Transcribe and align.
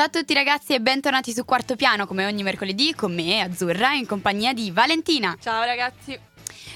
Ciao 0.00 0.08
a 0.08 0.12
tutti 0.12 0.32
ragazzi 0.32 0.72
e 0.72 0.80
bentornati 0.80 1.30
su 1.30 1.44
Quarto 1.44 1.76
Piano 1.76 2.06
come 2.06 2.24
ogni 2.24 2.42
mercoledì 2.42 2.94
con 2.94 3.14
me, 3.14 3.42
Azzurra, 3.42 3.92
in 3.92 4.06
compagnia 4.06 4.54
di 4.54 4.70
Valentina. 4.70 5.36
Ciao 5.38 5.62
ragazzi. 5.62 6.18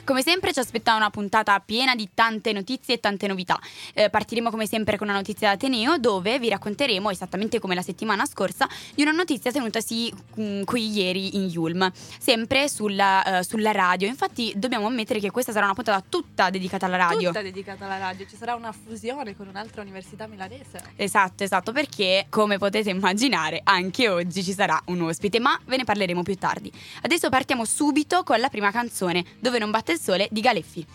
Come 0.04 0.20
sempre 0.20 0.52
ci 0.52 0.58
aspetta 0.58 0.94
una 0.94 1.08
puntata 1.08 1.58
piena 1.60 1.94
di 1.94 2.10
tante 2.12 2.52
notizie 2.52 2.96
e 2.96 3.00
tante 3.00 3.26
novità. 3.26 3.58
Eh, 3.94 4.10
partiremo 4.10 4.50
come 4.50 4.66
sempre 4.66 4.98
con 4.98 5.08
una 5.08 5.16
notizia 5.16 5.48
da 5.48 5.54
Ateneo 5.54 5.96
dove 5.96 6.38
vi 6.38 6.50
racconteremo, 6.50 7.08
esattamente 7.08 7.58
come 7.58 7.74
la 7.74 7.80
settimana 7.80 8.26
scorsa, 8.26 8.68
di 8.94 9.00
una 9.00 9.12
notizia 9.12 9.50
tenutasi 9.50 10.12
mh, 10.12 10.42
mm, 10.42 10.62
qui 10.64 10.90
ieri 10.90 11.36
in 11.36 11.44
Yulm, 11.44 11.90
sempre 12.18 12.68
sulla, 12.68 13.38
uh, 13.38 13.42
sulla, 13.42 13.72
radio. 13.72 14.06
Infatti 14.06 14.52
dobbiamo 14.56 14.86
ammettere 14.86 15.20
che 15.20 15.30
questa 15.30 15.52
sarà 15.52 15.64
una 15.64 15.74
puntata 15.74 16.04
tutta 16.06 16.50
dedicata 16.50 16.84
alla 16.84 16.98
radio. 16.98 17.28
Tutta 17.28 17.40
dedicata 17.40 17.86
alla 17.86 17.96
radio, 17.96 18.26
ci 18.28 18.36
sarà 18.36 18.54
una 18.56 18.72
fusione 18.72 19.34
con 19.34 19.48
un'altra 19.48 19.80
università 19.80 20.26
milanese. 20.26 20.82
Esatto, 20.96 21.44
esatto, 21.44 21.72
perché 21.72 22.26
come 22.28 22.58
potete 22.58 22.90
immaginare 22.90 23.62
anche 23.64 24.10
oggi 24.10 24.44
ci 24.44 24.52
sarà 24.52 24.78
un 24.86 25.00
ospite, 25.00 25.40
ma 25.40 25.58
ve 25.64 25.78
ne 25.78 25.84
parleremo 25.84 26.22
più 26.22 26.34
tardi. 26.34 26.70
Adesso 27.00 27.30
partiamo 27.30 27.64
subito 27.64 28.22
con 28.22 28.38
la 28.38 28.50
prima 28.50 28.70
canzone, 28.70 29.24
dove 29.40 29.58
non 29.58 29.70
batte 29.70 29.93
il 29.94 30.00
sole 30.00 30.28
di 30.30 30.40
Galeffi. 30.40 30.86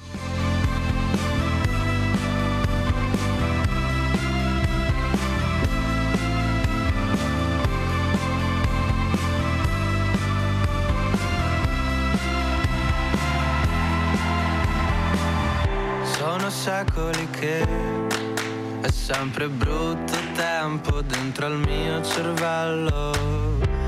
Sono 16.04 16.50
secoli 16.50 17.30
che 17.30 17.62
è 18.82 18.92
sempre 18.92 19.48
brutto 19.48 20.14
tempo 20.36 21.02
dentro 21.02 21.46
al 21.46 21.58
mio 21.58 22.04
cervello. 22.04 23.14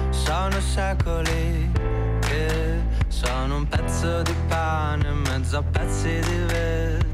Sono 0.09 0.59
secoli 0.61 1.60
sono 3.41 3.55
un 3.55 3.67
pezzo 3.67 4.21
di 4.21 4.35
pane 4.47 5.09
in 5.09 5.17
mezzo 5.17 5.57
a 5.57 5.63
pezzi 5.63 6.19
di 6.19 6.37
vetro. 6.45 7.10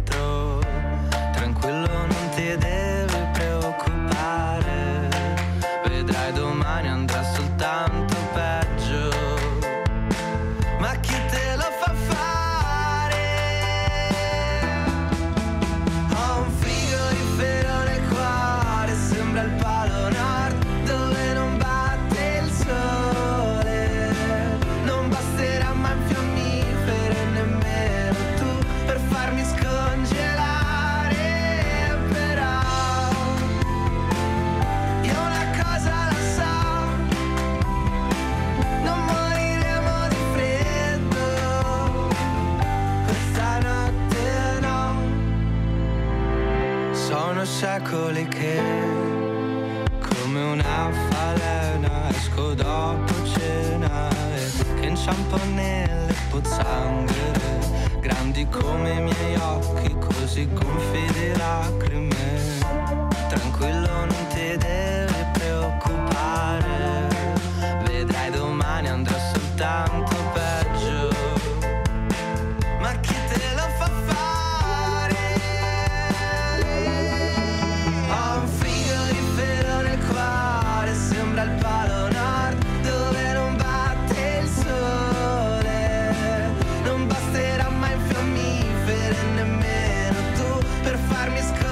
Farmi 91.17 91.41
scongelare. 91.41 91.66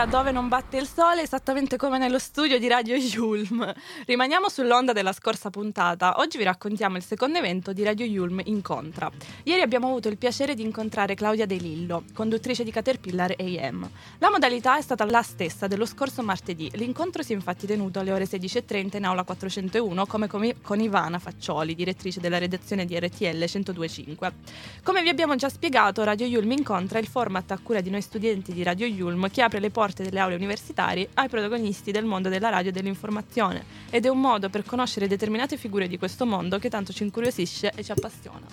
Questa 0.00 0.16
era 0.16 0.22
Dove 0.24 0.32
non 0.32 0.48
batte 0.48 0.78
il 0.78 0.86
sole, 0.86 1.20
esattamente 1.20 1.76
come 1.76 1.98
nello 1.98 2.18
studio 2.18 2.58
di 2.58 2.68
Radio 2.68 2.96
Yulm. 2.96 3.70
Rimaniamo 4.06 4.48
sull'onda 4.48 4.92
della 4.94 5.12
scorsa 5.12 5.50
puntata. 5.50 6.14
Oggi 6.20 6.38
vi 6.38 6.44
raccontiamo 6.44 6.96
il 6.96 7.02
secondo 7.02 7.36
evento 7.36 7.74
di 7.74 7.82
Radio 7.82 8.06
Yulm 8.06 8.40
Incontra. 8.44 9.10
Ieri 9.42 9.60
abbiamo 9.60 9.88
avuto 9.88 10.08
il 10.08 10.16
piacere 10.16 10.54
di 10.54 10.62
incontrare 10.62 11.14
Claudia 11.14 11.44
De 11.44 11.56
Lillo, 11.56 12.04
conduttrice 12.14 12.64
di 12.64 12.70
Caterpillar 12.70 13.34
AM. 13.38 13.90
La 14.20 14.30
modalità 14.30 14.78
è 14.78 14.80
stata 14.80 15.04
la 15.04 15.20
stessa 15.20 15.66
dello 15.66 15.84
scorso 15.84 16.22
martedì. 16.22 16.70
L'incontro 16.76 17.22
si 17.22 17.32
è 17.32 17.34
infatti 17.34 17.66
tenuto 17.66 17.98
alle 17.98 18.12
ore 18.12 18.24
16.30 18.24 18.96
in 18.96 19.04
aula 19.04 19.22
401 19.24 20.06
come 20.06 20.28
con 20.62 20.80
Ivana 20.80 21.18
Faccioli, 21.18 21.74
direttrice 21.74 22.20
della 22.20 22.38
redazione 22.38 22.86
di 22.86 22.98
RTL 22.98 23.36
1025. 23.36 24.32
Come 24.82 25.02
vi 25.02 25.10
abbiamo 25.10 25.36
già 25.36 25.50
spiegato, 25.50 26.02
Radio 26.04 26.26
Yulm 26.26 26.52
Incontra 26.52 26.98
è 26.98 27.02
il 27.02 27.08
format 27.08 27.50
a 27.50 27.58
cura 27.62 27.82
di 27.82 27.90
noi 27.90 28.00
studenti 28.00 28.54
di 28.54 28.62
Radio 28.62 28.86
Yulm 28.86 29.28
che 29.28 29.42
apre 29.42 29.60
le 29.60 29.68
porte 29.68 29.88
delle 29.96 30.20
aule 30.20 30.34
universitarie 30.34 31.08
ai 31.14 31.28
protagonisti 31.28 31.90
del 31.90 32.04
mondo 32.04 32.28
della 32.28 32.48
radio 32.48 32.70
e 32.70 32.72
dell'informazione 32.72 33.64
ed 33.90 34.06
è 34.06 34.08
un 34.08 34.20
modo 34.20 34.48
per 34.48 34.64
conoscere 34.64 35.08
determinate 35.08 35.56
figure 35.56 35.88
di 35.88 35.98
questo 35.98 36.26
mondo 36.26 36.58
che 36.58 36.70
tanto 36.70 36.92
ci 36.92 37.02
incuriosisce 37.02 37.72
e 37.74 37.84
ci 37.84 37.92
appassiona. 37.92 38.46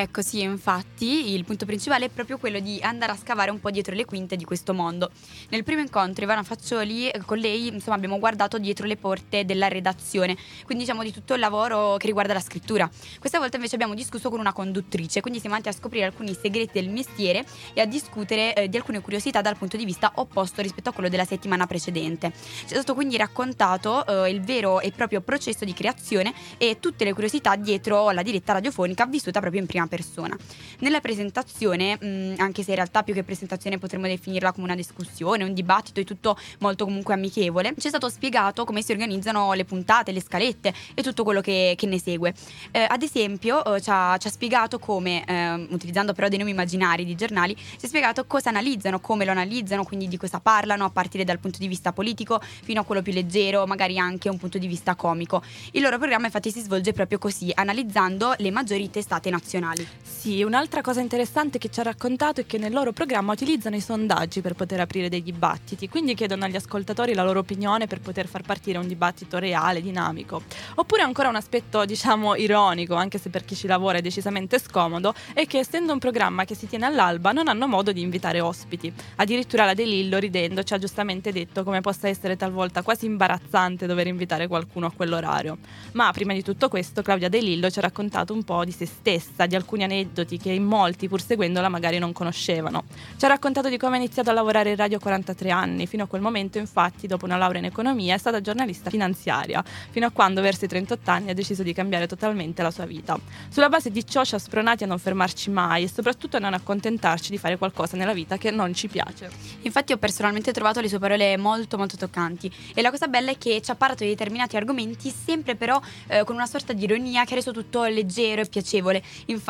Ecco 0.00 0.22
sì, 0.22 0.42
infatti 0.42 1.34
il 1.34 1.44
punto 1.44 1.66
principale 1.66 2.04
è 2.04 2.08
proprio 2.08 2.38
quello 2.38 2.60
di 2.60 2.78
andare 2.80 3.10
a 3.10 3.16
scavare 3.16 3.50
un 3.50 3.58
po' 3.58 3.72
dietro 3.72 3.96
le 3.96 4.04
quinte 4.04 4.36
di 4.36 4.44
questo 4.44 4.72
mondo. 4.72 5.10
Nel 5.48 5.64
primo 5.64 5.80
incontro 5.80 6.22
Ivana 6.22 6.44
Faccioli, 6.44 7.08
eh, 7.08 7.20
con 7.24 7.36
lei 7.38 7.66
insomma 7.66 7.96
abbiamo 7.96 8.20
guardato 8.20 8.58
dietro 8.58 8.86
le 8.86 8.96
porte 8.96 9.44
della 9.44 9.66
redazione, 9.66 10.36
quindi 10.64 10.84
diciamo 10.84 11.02
di 11.02 11.12
tutto 11.12 11.34
il 11.34 11.40
lavoro 11.40 11.96
che 11.96 12.06
riguarda 12.06 12.32
la 12.32 12.38
scrittura. 12.38 12.88
Questa 13.18 13.40
volta 13.40 13.56
invece 13.56 13.74
abbiamo 13.74 13.94
discusso 13.94 14.30
con 14.30 14.38
una 14.38 14.52
conduttrice, 14.52 15.20
quindi 15.20 15.40
siamo 15.40 15.56
andati 15.56 15.74
a 15.74 15.76
scoprire 15.76 16.04
alcuni 16.04 16.32
segreti 16.32 16.80
del 16.80 16.90
mestiere 16.90 17.44
e 17.74 17.80
a 17.80 17.84
discutere 17.84 18.54
eh, 18.54 18.68
di 18.68 18.76
alcune 18.76 19.00
curiosità 19.00 19.40
dal 19.40 19.56
punto 19.56 19.76
di 19.76 19.84
vista 19.84 20.12
opposto 20.14 20.62
rispetto 20.62 20.90
a 20.90 20.92
quello 20.92 21.08
della 21.08 21.24
settimana 21.24 21.66
precedente. 21.66 22.32
Ci 22.36 22.66
è 22.66 22.74
stato 22.74 22.94
quindi 22.94 23.16
raccontato 23.16 24.06
eh, 24.06 24.30
il 24.30 24.42
vero 24.42 24.78
e 24.78 24.92
proprio 24.92 25.22
processo 25.22 25.64
di 25.64 25.72
creazione 25.72 26.32
e 26.56 26.78
tutte 26.78 27.02
le 27.02 27.12
curiosità 27.12 27.56
dietro 27.56 28.12
la 28.12 28.22
diretta 28.22 28.52
radiofonica 28.52 29.04
vissuta 29.04 29.40
proprio 29.40 29.60
in 29.60 29.66
prima 29.66 29.86
persona. 29.88 30.36
Nella 30.80 31.00
presentazione, 31.00 31.96
mh, 32.00 32.34
anche 32.38 32.62
se 32.62 32.70
in 32.70 32.76
realtà 32.76 33.02
più 33.02 33.14
che 33.14 33.24
presentazione 33.24 33.78
potremmo 33.78 34.06
definirla 34.06 34.52
come 34.52 34.66
una 34.66 34.76
discussione, 34.76 35.44
un 35.44 35.54
dibattito 35.54 36.00
e 36.00 36.04
tutto 36.04 36.38
molto 36.60 36.84
comunque 36.84 37.14
amichevole, 37.14 37.74
ci 37.78 37.86
è 37.86 37.88
stato 37.88 38.08
spiegato 38.08 38.64
come 38.64 38.82
si 38.82 38.92
organizzano 38.92 39.52
le 39.52 39.64
puntate, 39.64 40.12
le 40.12 40.20
scalette 40.20 40.72
e 40.94 41.02
tutto 41.02 41.24
quello 41.24 41.40
che, 41.40 41.74
che 41.76 41.86
ne 41.86 41.98
segue. 41.98 42.34
Eh, 42.70 42.86
ad 42.88 43.02
esempio 43.02 43.64
eh, 43.74 43.80
ci, 43.80 43.90
ha, 43.90 44.16
ci, 44.18 44.26
ha, 44.26 44.30
spiegato 44.30 44.78
come, 44.78 45.24
eh, 45.24 45.66
utilizzando 45.70 46.12
però 46.12 46.28
dei 46.28 46.38
nomi 46.38 46.50
immaginari 46.50 47.04
di 47.04 47.14
giornali, 47.14 47.54
ci 47.56 47.84
ha 47.84 47.88
spiegato 47.88 48.24
cosa 48.26 48.50
analizzano, 48.50 49.00
come 49.00 49.24
lo 49.24 49.30
analizzano, 49.30 49.84
quindi 49.84 50.08
di 50.08 50.16
cosa 50.16 50.40
parlano 50.40 50.84
a 50.84 50.90
partire 50.90 51.24
dal 51.24 51.38
punto 51.38 51.58
di 51.58 51.68
vista 51.68 51.92
politico 51.92 52.40
fino 52.40 52.80
a 52.80 52.84
quello 52.84 53.02
più 53.02 53.12
leggero, 53.12 53.66
magari 53.66 53.98
anche 53.98 54.28
un 54.28 54.38
punto 54.38 54.58
di 54.58 54.66
vista 54.66 54.94
comico. 54.94 55.42
Il 55.72 55.82
loro 55.82 55.98
programma 55.98 56.26
infatti 56.26 56.50
si 56.50 56.60
svolge 56.60 56.92
proprio 56.92 57.18
così, 57.18 57.50
analizzando 57.54 58.34
le 58.38 58.50
maggiori 58.50 58.90
testate 58.90 59.30
nazionali. 59.30 59.77
Sì, 60.02 60.42
un'altra 60.42 60.80
cosa 60.80 61.00
interessante 61.00 61.58
che 61.58 61.68
ci 61.70 61.78
ha 61.78 61.84
raccontato 61.84 62.40
è 62.40 62.46
che 62.46 62.58
nel 62.58 62.72
loro 62.72 62.92
programma 62.92 63.32
utilizzano 63.32 63.76
i 63.76 63.80
sondaggi 63.80 64.40
per 64.40 64.54
poter 64.54 64.80
aprire 64.80 65.08
dei 65.08 65.22
dibattiti, 65.22 65.88
quindi 65.88 66.14
chiedono 66.14 66.44
agli 66.44 66.56
ascoltatori 66.56 67.14
la 67.14 67.22
loro 67.22 67.38
opinione 67.38 67.86
per 67.86 68.00
poter 68.00 68.26
far 68.26 68.42
partire 68.42 68.78
un 68.78 68.88
dibattito 68.88 69.38
reale, 69.38 69.80
dinamico. 69.80 70.42
Oppure 70.74 71.02
ancora 71.02 71.28
un 71.28 71.36
aspetto, 71.36 71.84
diciamo, 71.84 72.34
ironico, 72.34 72.94
anche 72.94 73.18
se 73.18 73.30
per 73.30 73.44
chi 73.44 73.54
ci 73.54 73.68
lavora 73.68 73.98
è 73.98 74.00
decisamente 74.00 74.58
scomodo, 74.58 75.14
è 75.32 75.46
che 75.46 75.58
essendo 75.58 75.92
un 75.92 76.00
programma 76.00 76.44
che 76.44 76.56
si 76.56 76.66
tiene 76.66 76.86
all'alba 76.86 77.30
non 77.30 77.46
hanno 77.46 77.68
modo 77.68 77.92
di 77.92 78.00
invitare 78.00 78.40
ospiti. 78.40 78.92
Addirittura 79.16 79.64
la 79.66 79.74
De 79.74 79.84
Lillo, 79.84 80.18
ridendo, 80.18 80.64
ci 80.64 80.74
ha 80.74 80.78
giustamente 80.78 81.30
detto 81.30 81.62
come 81.62 81.80
possa 81.80 82.08
essere 82.08 82.36
talvolta 82.36 82.82
quasi 82.82 83.06
imbarazzante 83.06 83.86
dover 83.86 84.08
invitare 84.08 84.48
qualcuno 84.48 84.86
a 84.86 84.92
quell'orario. 84.94 85.58
Ma 85.92 86.10
prima 86.10 86.32
di 86.32 86.42
tutto 86.42 86.68
questo, 86.68 87.02
Claudia 87.02 87.28
De 87.28 87.40
Lillo 87.40 87.70
ci 87.70 87.78
ha 87.78 87.82
raccontato 87.82 88.32
un 88.32 88.42
po' 88.42 88.64
di 88.64 88.72
se 88.72 88.84
stessa, 88.84 89.46
di 89.46 89.54
alcuni 89.68 89.84
aneddoti 89.84 90.38
che 90.38 90.50
in 90.50 90.64
molti, 90.64 91.08
pur 91.08 91.20
seguendola, 91.20 91.68
magari 91.68 91.98
non 91.98 92.12
conoscevano. 92.12 92.84
Ci 93.18 93.24
ha 93.26 93.28
raccontato 93.28 93.68
di 93.68 93.76
come 93.76 93.96
ha 93.96 93.98
iniziato 93.98 94.30
a 94.30 94.32
lavorare 94.32 94.70
in 94.70 94.76
radio 94.76 94.96
a 94.96 95.00
43 95.00 95.50
anni. 95.50 95.86
Fino 95.86 96.04
a 96.04 96.06
quel 96.06 96.22
momento, 96.22 96.56
infatti, 96.56 97.06
dopo 97.06 97.26
una 97.26 97.36
laurea 97.36 97.60
in 97.60 97.66
economia, 97.66 98.14
è 98.14 98.18
stata 98.18 98.40
giornalista 98.40 98.88
finanziaria, 98.88 99.62
fino 99.90 100.06
a 100.06 100.10
quando, 100.10 100.40
verso 100.40 100.64
i 100.64 100.68
38 100.68 101.10
anni, 101.10 101.30
ha 101.30 101.34
deciso 101.34 101.62
di 101.62 101.74
cambiare 101.74 102.06
totalmente 102.06 102.62
la 102.62 102.70
sua 102.70 102.86
vita. 102.86 103.18
Sulla 103.50 103.68
base 103.68 103.90
di 103.90 104.06
ciò 104.06 104.24
ci 104.24 104.34
ha 104.36 104.38
spronati 104.38 104.84
a 104.84 104.86
non 104.86 104.98
fermarci 104.98 105.50
mai 105.50 105.82
e 105.82 105.88
soprattutto 105.88 106.38
a 106.38 106.40
non 106.40 106.54
accontentarci 106.54 107.30
di 107.30 107.36
fare 107.36 107.58
qualcosa 107.58 107.98
nella 107.98 108.14
vita 108.14 108.38
che 108.38 108.50
non 108.50 108.72
ci 108.72 108.88
piace. 108.88 109.30
Infatti, 109.62 109.92
ho 109.92 109.98
personalmente 109.98 110.50
trovato 110.52 110.80
le 110.80 110.88
sue 110.88 110.98
parole 110.98 111.36
molto, 111.36 111.76
molto 111.76 111.98
toccanti. 111.98 112.50
E 112.72 112.80
la 112.80 112.90
cosa 112.90 113.06
bella 113.06 113.32
è 113.32 113.36
che 113.36 113.60
ci 113.60 113.70
ha 113.70 113.74
parlato 113.74 114.04
di 114.04 114.10
determinati 114.10 114.56
argomenti, 114.56 115.10
sempre 115.10 115.56
però 115.56 115.78
eh, 116.06 116.24
con 116.24 116.36
una 116.36 116.46
sorta 116.46 116.72
di 116.72 116.84
ironia 116.84 117.24
che 117.24 117.32
ha 117.32 117.36
reso 117.36 117.52
tutto 117.52 117.84
leggero 117.84 118.40
e 118.40 118.46
piacevole. 118.46 119.02
Infatti 119.26 119.47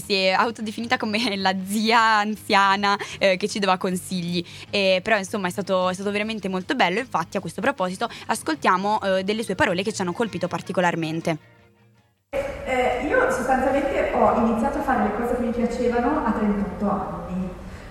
si 0.00 0.14
è 0.14 0.30
autodefinita 0.30 0.96
come 0.96 1.18
la 1.36 1.54
zia 1.66 2.18
anziana 2.18 2.96
eh, 3.18 3.36
che 3.36 3.48
ci 3.48 3.58
dava 3.58 3.76
consigli. 3.76 4.44
Eh, 4.70 5.00
però 5.02 5.16
insomma 5.16 5.48
è 5.48 5.50
stato, 5.50 5.88
è 5.88 5.94
stato, 5.94 6.10
veramente 6.10 6.48
molto 6.48 6.74
bello. 6.74 6.98
Infatti 6.98 7.36
a 7.36 7.40
questo 7.40 7.60
proposito 7.60 8.08
ascoltiamo 8.26 9.00
eh, 9.00 9.24
delle 9.24 9.42
sue 9.42 9.54
parole 9.54 9.82
che 9.82 9.92
ci 9.92 10.02
hanno 10.02 10.12
colpito 10.12 10.48
particolarmente. 10.48 11.38
Eh, 12.30 13.06
io 13.08 13.30
sostanzialmente 13.30 14.12
ho 14.14 14.46
iniziato 14.46 14.78
a 14.78 14.82
fare 14.82 15.02
le 15.04 15.16
cose 15.16 15.36
che 15.36 15.42
mi 15.42 15.50
piacevano 15.52 16.24
a 16.24 16.32
38 16.32 16.90
anni. 16.90 17.48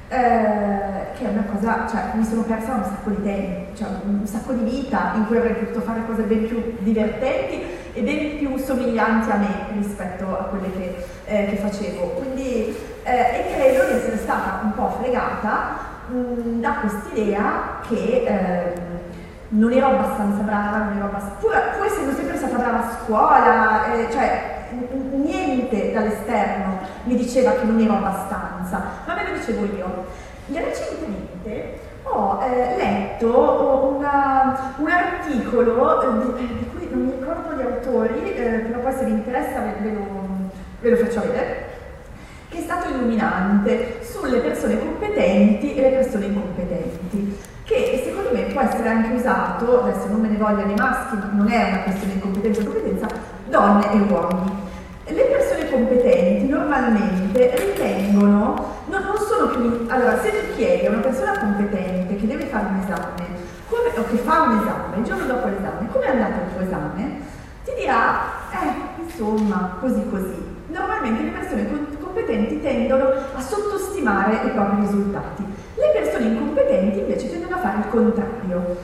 Eh, 0.10 1.00
che 1.20 1.26
è 1.26 1.30
una 1.30 1.46
cosa, 1.52 1.86
cioè 1.88 2.12
mi 2.14 2.24
sono 2.24 2.44
persa 2.44 2.74
un 2.74 2.84
sacco 2.84 3.10
di 3.10 3.22
tempo, 3.22 3.76
cioè 3.76 3.90
un 4.06 4.26
sacco 4.26 4.54
di 4.54 4.64
vita 4.64 5.12
in 5.16 5.28
cui 5.28 5.38
avrei 5.38 5.54
potuto 5.54 5.82
fare 5.82 6.06
cose 6.08 6.24
ben 6.24 6.48
più 6.48 6.78
divertenti 6.80 7.62
e 7.94 8.02
ben 8.02 8.38
più 8.38 8.58
somiglianti 8.58 9.30
a 9.30 9.36
me 9.36 9.66
rispetto 9.74 10.26
a 10.26 10.44
quelle 10.46 10.72
che, 10.72 11.06
eh, 11.30 11.46
che 11.50 11.56
facevo. 11.58 12.08
Quindi, 12.18 12.76
eh, 13.04 13.12
e 13.12 13.54
credo 13.54 13.86
di 13.86 13.94
essere 13.98 14.18
stata 14.18 14.62
un 14.64 14.74
po' 14.74 14.90
fregata 15.00 15.78
mh, 16.08 16.60
da 16.60 16.74
quest'idea 16.82 17.80
che 17.88 18.24
ehm, 18.26 19.00
non 19.50 19.72
ero 19.72 19.88
abbastanza 19.88 20.42
brava, 20.42 20.78
non 20.78 20.98
ero 20.98 21.06
abbastanza, 21.06 21.38
pur, 21.40 21.52
pur 21.78 21.86
essendo 21.86 22.16
sempre 22.16 22.38
stata 22.38 22.58
brava 22.58 22.80
a 22.80 22.98
scuola, 23.04 23.94
eh, 23.94 24.12
cioè 24.12 24.58
niente 25.12 25.92
dall'esterno 25.92 26.80
mi 27.04 27.16
diceva 27.16 27.52
che 27.52 27.66
non 27.66 27.80
ero 27.80 27.94
abbastanza, 27.94 28.84
ma 29.06 29.14
me 29.14 29.28
lo 29.28 29.38
dicevo 29.38 29.66
io. 29.66 30.06
Recentemente 30.52 31.80
ho 32.04 32.42
eh, 32.44 32.76
letto 32.76 33.94
una, 33.98 34.74
un 34.78 34.88
articolo 34.90 36.34
di, 36.36 36.48
di, 36.58 36.70
cui 36.72 36.90
non 36.90 37.06
mi 37.06 37.12
ricordo 37.12 37.56
gli 37.56 37.62
autori, 37.62 38.34
eh, 38.34 38.66
però 38.68 38.80
poi 38.80 38.94
se 38.94 39.06
vi 39.06 39.12
interessa 39.12 39.60
ve, 39.60 39.74
ve, 39.82 39.92
lo, 39.92 40.39
ve 40.82 40.90
lo 40.90 40.96
faccio 40.96 41.22
vedere, 41.22 41.68
che 42.50 42.58
è 42.58 42.62
stato 42.62 42.90
illuminante 42.90 44.00
sulle 44.04 44.40
persone 44.40 44.80
competenti 44.80 45.76
e 45.76 45.82
le 45.82 45.90
persone 45.90 46.26
incompetenti 46.26 47.48
che 47.70 48.02
secondo 48.04 48.32
me 48.34 48.52
può 48.52 48.62
essere 48.62 48.90
anche 48.90 49.14
usato, 49.14 49.84
adesso 49.84 50.08
non 50.08 50.22
me 50.22 50.30
ne 50.30 50.38
vogliono 50.38 50.72
i 50.72 50.76
maschi, 50.76 51.16
non 51.34 51.48
è 51.52 51.70
una 51.70 51.84
questione 51.84 52.14
di 52.14 52.20
competenza 52.20 52.62
o 52.62 52.64
competenza, 52.64 53.08
donne 53.48 53.92
e 53.92 53.98
uomini. 54.12 54.68
Le 55.06 55.24
persone 55.24 55.70
competenti 55.70 56.48
normalmente 56.48 57.56
ritengono, 57.56 58.78
no, 58.88 59.00
non 59.00 59.18
sono 59.18 59.50
più, 59.50 59.86
allora 59.88 60.20
se 60.20 60.32
tu 60.32 60.56
chiedi 60.56 60.88
a 60.88 60.90
una 60.90 61.00
persona 61.02 61.38
competente 61.38 62.16
che 62.16 62.26
deve 62.26 62.46
fare 62.46 62.66
un 62.66 62.80
esame, 62.84 63.28
come, 63.70 63.90
o 63.96 64.04
che 64.10 64.18
fa 64.18 64.42
un 64.42 64.58
esame, 64.62 64.98
il 64.98 65.04
giorno 65.04 65.26
dopo 65.26 65.48
l'esame, 65.48 65.88
come 65.92 66.06
è 66.06 66.10
andato 66.10 66.42
il 66.42 66.54
tuo 66.56 66.62
esame? 66.66 67.22
Ti 67.66 67.72
dirà, 67.78 68.22
eh, 68.50 69.02
insomma, 69.04 69.78
così 69.80 70.10
così. 70.10 70.49
Normalmente 70.70 71.24
le 71.24 71.30
persone 71.30 71.68
competenti 72.00 72.62
tendono 72.62 73.10
a 73.34 73.42
sottostimare 73.42 74.48
i 74.48 74.50
propri 74.52 74.82
risultati. 74.82 75.44
Le 75.76 75.92
persone 75.94 76.26
incompetenti 76.26 77.00
invece 77.00 77.30
tendono 77.30 77.56
a 77.56 77.60
fare 77.60 77.78
il 77.80 77.88
contrario. 77.90 78.78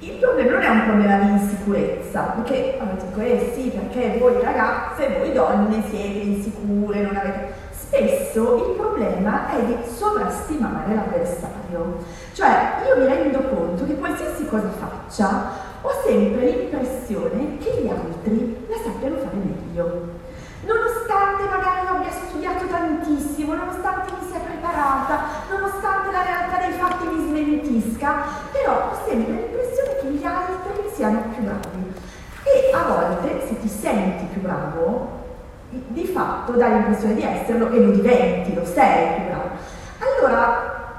Il 0.00 0.16
problema 0.18 0.52
non 0.52 0.62
è 0.62 0.68
un 0.68 0.84
problema 0.84 1.18
di 1.18 1.30
insicurezza, 1.30 2.20
perché 2.36 2.78
allora 2.78 2.96
dico, 3.02 3.20
eh 3.20 3.52
sì, 3.54 3.68
perché 3.70 4.18
voi 4.18 4.40
ragazze, 4.40 5.18
voi 5.18 5.32
donne 5.32 5.82
siete 5.88 6.18
insicure, 6.18 7.00
non 7.00 7.16
avete... 7.16 7.66
Spesso 7.70 8.68
il 8.68 8.76
problema 8.76 9.50
è 9.50 9.64
di 9.64 9.76
sovrastimare 9.82 10.94
l'avversario. 10.94 12.04
Cioè, 12.34 12.84
io 12.86 13.00
mi 13.00 13.06
rendo 13.06 13.38
conto 13.40 13.86
che 13.86 13.96
qualsiasi 13.96 14.46
cosa 14.46 14.68
faccia, 14.68 15.52
ho 15.80 15.90
sempre 16.04 16.50
l'impressione 16.50 17.56
che 17.58 17.80
gli 17.82 17.88
altri 17.88 18.66
la 18.68 18.76
sappiano 18.76 19.16
fare 19.16 19.36
meglio. 19.36 20.26
Nonostante 20.68 21.48
magari 21.48 21.86
io 21.86 21.96
abbia 21.96 22.10
studiato 22.10 22.66
tantissimo, 22.66 23.54
nonostante 23.54 24.12
mi 24.12 24.28
sia 24.28 24.40
preparata, 24.40 25.20
nonostante 25.48 26.12
la 26.12 26.22
realtà 26.22 26.58
dei 26.58 26.76
fatti 26.76 27.06
mi 27.06 27.26
smentisca, 27.26 28.14
però 28.52 28.90
ho 28.90 29.08
sempre 29.08 29.32
l'impressione 29.32 29.96
che 29.96 30.08
gli 30.08 30.24
altri 30.24 30.90
siano 30.92 31.22
più 31.34 31.42
bravi. 31.42 31.92
E 32.42 32.70
a 32.74 32.82
volte, 32.82 33.46
se 33.46 33.58
ti 33.60 33.68
senti 33.68 34.26
più 34.26 34.42
bravo, 34.42 35.16
di 35.70 36.04
fatto 36.04 36.52
dai 36.52 36.72
l'impressione 36.72 37.14
di 37.14 37.22
esserlo 37.22 37.70
e 37.70 37.80
lo 37.80 37.90
diventi, 37.90 38.54
lo 38.54 38.64
sei 38.66 39.14
più 39.14 39.24
bravo. 39.24 39.48
Allora, 40.00 40.92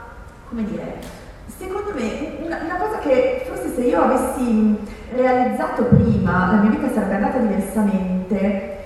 come 0.49 0.63
dire, 0.63 0.99
secondo 1.45 1.93
me 1.93 2.37
una, 2.41 2.57
una 2.63 2.75
cosa 2.77 2.97
che 2.97 3.45
forse 3.47 3.73
se 3.75 3.81
io 3.81 4.01
avessi 4.01 4.77
realizzato 5.11 5.83
prima, 5.83 6.53
la 6.53 6.61
mia 6.61 6.71
vita 6.71 6.91
sarebbe 6.91 7.15
andata 7.15 7.37
diversamente, 7.37 8.77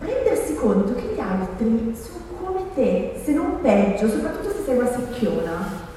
rendersi 0.00 0.54
conto 0.54 0.94
che 0.94 1.12
gli 1.14 1.20
altri 1.60 1.94
sono 1.94 2.24
come 2.42 2.64
te, 2.74 3.20
se 3.22 3.32
non 3.32 3.60
peggio, 3.60 4.08
soprattutto 4.08 4.50
se 4.50 4.62
sei 4.64 4.78
una 4.78 4.90
secchiona. 4.90 5.88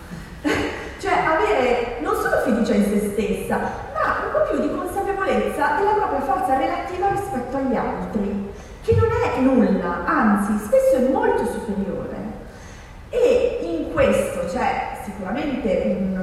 cioè 1.00 1.14
avere 1.14 2.00
non 2.02 2.16
solo 2.16 2.42
fiducia 2.44 2.74
in 2.74 2.86
se 2.86 3.12
stessa, 3.12 3.58
ma 3.58 4.26
un 4.26 4.32
po' 4.32 4.52
più 4.52 4.60
di 4.62 4.76
consapevolezza 4.76 5.76
della 5.78 5.92
propria 5.92 6.22
forza 6.22 6.58
relativa 6.58 7.10
rispetto 7.10 7.58
agli 7.58 7.76
altri, 7.76 8.52
che 8.84 8.96
non 8.96 9.10
è 9.10 9.40
nulla, 9.40 10.06
anzi 10.06 10.66
spesso 10.66 10.96
è 10.98 11.10
molto 11.10 11.46
superiore. 11.46 12.12
E 13.10 13.60
in 13.62 13.94
questo 13.94 14.46
c'è 14.48 14.98
sicuramente 15.06 15.98
un, 16.00 16.18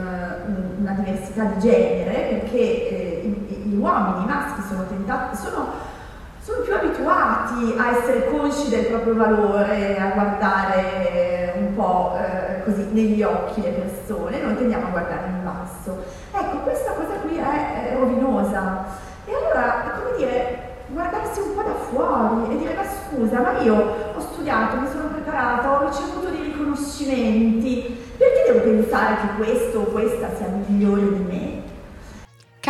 un, 0.46 0.80
una 0.80 0.92
diversità 0.92 1.44
di 1.44 1.60
genere, 1.60 2.40
perché 2.40 2.58
eh, 2.58 3.34
gli 3.64 3.76
uomini, 3.76 4.24
i 4.24 4.26
maschi 4.26 4.62
sono 4.68 4.86
tentati, 4.86 5.36
sono 5.36 5.88
sono 6.50 6.62
più 6.62 6.74
abituati 6.74 7.74
a 7.78 7.96
essere 7.96 8.26
consci 8.26 8.68
del 8.68 8.86
proprio 8.86 9.14
valore, 9.14 9.96
a 9.98 10.10
guardare 10.10 11.54
un 11.56 11.74
po' 11.74 12.16
eh, 12.18 12.62
così 12.64 12.88
negli 12.90 13.22
occhi 13.22 13.62
le 13.62 13.70
persone, 13.70 14.40
noi 14.40 14.56
tendiamo 14.56 14.88
a 14.88 14.90
guardare 14.90 15.26
in 15.28 15.44
basso. 15.44 16.02
Ecco, 16.32 16.56
questa 16.58 16.92
cosa 16.92 17.14
qui 17.22 17.36
è, 17.36 17.92
è 17.92 17.96
rovinosa. 17.96 18.84
E 19.26 19.32
allora, 19.32 20.00
come 20.02 20.16
dire, 20.16 20.58
guardarsi 20.88 21.40
un 21.40 21.54
po' 21.54 21.62
da 21.62 21.74
fuori 21.74 22.52
e 22.52 22.58
dire 22.58 22.74
ma 22.74 22.82
scusa, 22.84 23.40
ma 23.40 23.60
io 23.60 23.74
ho 24.16 24.20
studiato, 24.20 24.76
mi 24.80 24.88
sono 24.88 25.08
preparata, 25.08 25.80
ho 25.80 25.86
ricevuto 25.86 26.30
dei 26.30 26.42
riconoscimenti, 26.42 27.96
perché 28.16 28.52
devo 28.52 28.60
pensare 28.60 29.14
che 29.20 29.42
questo 29.42 29.78
o 29.80 29.84
questa 29.84 30.28
sia 30.36 30.48
migliore 30.66 31.00
di 31.00 31.24
me? 31.28 31.59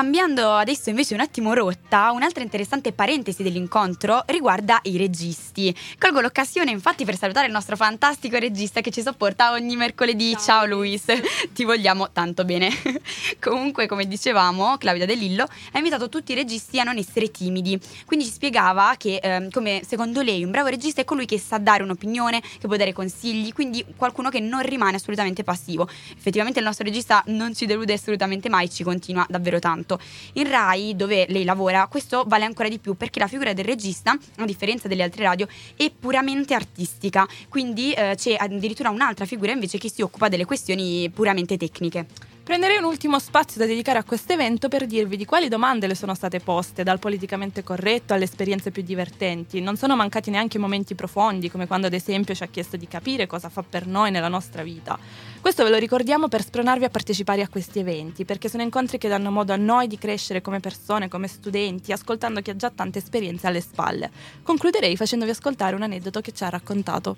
Cambiando 0.01 0.55
adesso 0.55 0.89
invece 0.89 1.13
un 1.13 1.21
attimo 1.21 1.53
rotta, 1.53 2.11
un'altra 2.13 2.43
interessante 2.43 2.91
parentesi 2.95 3.43
dell'incontro 3.43 4.23
riguarda 4.29 4.81
i 4.85 4.97
registi. 4.97 5.77
Colgo 5.99 6.23
l'occasione 6.23 6.71
infatti 6.71 7.05
per 7.05 7.19
salutare 7.19 7.49
il 7.49 7.53
nostro 7.53 7.77
fantastico 7.77 8.39
regista 8.39 8.81
che 8.81 8.91
ci 8.91 9.03
sopporta 9.03 9.53
ogni 9.53 9.77
mercoledì. 9.77 10.33
Ciao, 10.33 10.41
Ciao 10.41 10.67
Luis, 10.67 11.05
ti 11.53 11.65
vogliamo 11.65 12.13
tanto 12.13 12.47
bene. 12.47 12.71
Comunque, 13.43 13.87
come 13.87 14.07
dicevamo, 14.07 14.79
Claudia 14.79 15.05
De 15.05 15.15
Lillo 15.15 15.43
ha 15.45 15.77
invitato 15.77 16.09
tutti 16.09 16.33
i 16.33 16.35
registi 16.35 16.81
a 16.81 16.85
non 16.85 16.97
essere 16.97 17.31
timidi. 17.31 17.79
Quindi 18.07 18.25
ci 18.25 18.33
spiegava 18.33 18.95
che, 18.97 19.17
eh, 19.23 19.49
come 19.51 19.83
secondo 19.87 20.23
lei, 20.23 20.43
un 20.43 20.51
bravo 20.51 20.69
regista 20.69 21.03
è 21.03 21.05
colui 21.05 21.27
che 21.27 21.39
sa 21.39 21.59
dare 21.59 21.83
un'opinione, 21.83 22.41
che 22.41 22.67
può 22.67 22.77
dare 22.77 22.95
consigli, 22.95 23.53
quindi 23.53 23.85
qualcuno 23.97 24.31
che 24.31 24.41
non 24.41 24.63
rimane 24.63 24.97
assolutamente 24.97 25.45
passivo. 25.45 25.87
Effettivamente 26.17 26.59
il 26.59 26.65
nostro 26.65 26.87
regista 26.87 27.23
non 27.27 27.55
ci 27.55 27.67
delude 27.67 27.93
assolutamente 27.93 28.49
mai, 28.49 28.71
ci 28.71 28.83
continua 28.83 29.27
davvero 29.29 29.59
tanto 29.59 29.89
tanto. 29.91 30.01
In 30.35 30.49
Rai, 30.49 30.95
dove 30.95 31.27
lei 31.29 31.45
lavora, 31.45 31.87
questo 31.89 32.25
vale 32.27 32.45
ancora 32.45 32.69
di 32.69 32.79
più 32.79 32.95
perché 32.95 33.19
la 33.19 33.27
figura 33.27 33.53
del 33.53 33.65
regista, 33.65 34.17
a 34.37 34.45
differenza 34.45 34.87
delle 34.87 35.03
altre 35.03 35.25
radio, 35.25 35.49
è 35.77 35.91
puramente 35.91 36.55
artistica. 36.55 37.27
Quindi 37.49 37.93
eh, 37.93 38.15
c'è 38.17 38.37
addirittura 38.39 38.91
un'altra 38.91 39.25
figura 39.25 39.53
invece 39.53 39.79
che 39.79 39.91
si 39.91 40.03
occupa 40.03 40.29
delle 40.29 40.45
questioni 40.45 41.11
puramente 41.11 41.57
tecniche. 41.57 42.07
Prenderei 42.51 42.79
un 42.79 42.85
ultimo 42.85 43.21
spazio 43.21 43.61
da 43.61 43.67
dedicare 43.67 44.01
a 44.01 44.03
questo 44.03 44.33
evento 44.33 44.67
per 44.67 44.85
dirvi 44.85 45.17
di 45.17 45.25
quali 45.25 45.47
domande 45.47 45.87
le 45.87 45.95
sono 45.95 46.17
state 46.17 46.41
poste, 46.41 46.83
dal 46.83 46.99
politicamente 46.99 47.63
corretto 47.63 48.13
alle 48.13 48.25
esperienze 48.25 48.73
più 48.73 48.83
divertenti. 48.83 49.61
Non 49.61 49.77
sono 49.77 49.95
mancati 49.95 50.31
neanche 50.31 50.59
momenti 50.59 50.97
profondi, 50.97 51.49
come 51.49 51.69
quando 51.69 51.87
ad 51.87 51.93
esempio 51.93 52.35
ci 52.35 52.43
ha 52.43 52.49
chiesto 52.49 52.77
di 52.77 52.89
capire 52.89 53.29
cosa 53.29 53.49
fa 53.51 53.63
per 53.63 53.87
noi 53.87 54.11
nella 54.11 54.27
nostra 54.27 54.65
vita. 54.65 54.99
Questo 55.41 55.63
ve 55.63 55.71
lo 55.71 55.77
ricordiamo 55.77 56.27
per 56.27 56.43
spronarvi 56.43 56.87
a 56.87 56.91
partecipare 56.91 57.43
a 57.43 57.49
questi 57.49 57.79
eventi, 57.79 58.25
perché 58.25 58.49
sono 58.49 58.65
incontri 58.65 58.99
che 58.99 59.07
danno 59.07 59.31
modo 59.31 59.53
a 59.53 59.57
noi 59.57 59.87
di 59.87 59.97
crescere 59.97 60.41
come 60.41 60.59
persone, 60.59 61.07
come 61.07 61.29
studenti, 61.29 61.93
ascoltando 61.93 62.41
chi 62.41 62.51
ha 62.51 62.57
già 62.57 62.71
tante 62.71 62.99
esperienze 62.99 63.47
alle 63.47 63.61
spalle. 63.61 64.11
Concluderei 64.43 64.97
facendovi 64.97 65.31
ascoltare 65.31 65.77
un 65.77 65.83
aneddoto 65.83 66.21
che 66.21 66.33
ci 66.33 66.43
ha 66.43 66.49
raccontato. 66.49 67.17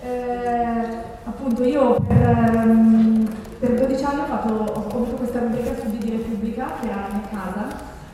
Eh, 0.00 0.98
appunto 1.24 1.62
io 1.62 2.00
per... 2.00 2.32
Um 2.64 3.13
per 3.64 3.86
12 3.86 4.04
anni 4.04 4.20
ho, 4.20 4.24
fatto, 4.26 4.52
ho 4.52 4.88
avuto 4.90 5.16
questa 5.16 5.38
rubrica 5.38 5.74
Studi 5.74 5.96
di 5.96 6.10
Repubblica 6.10 6.66
che 6.80 6.86
era 6.86 7.06
a 7.06 7.20
casa, 7.30 7.66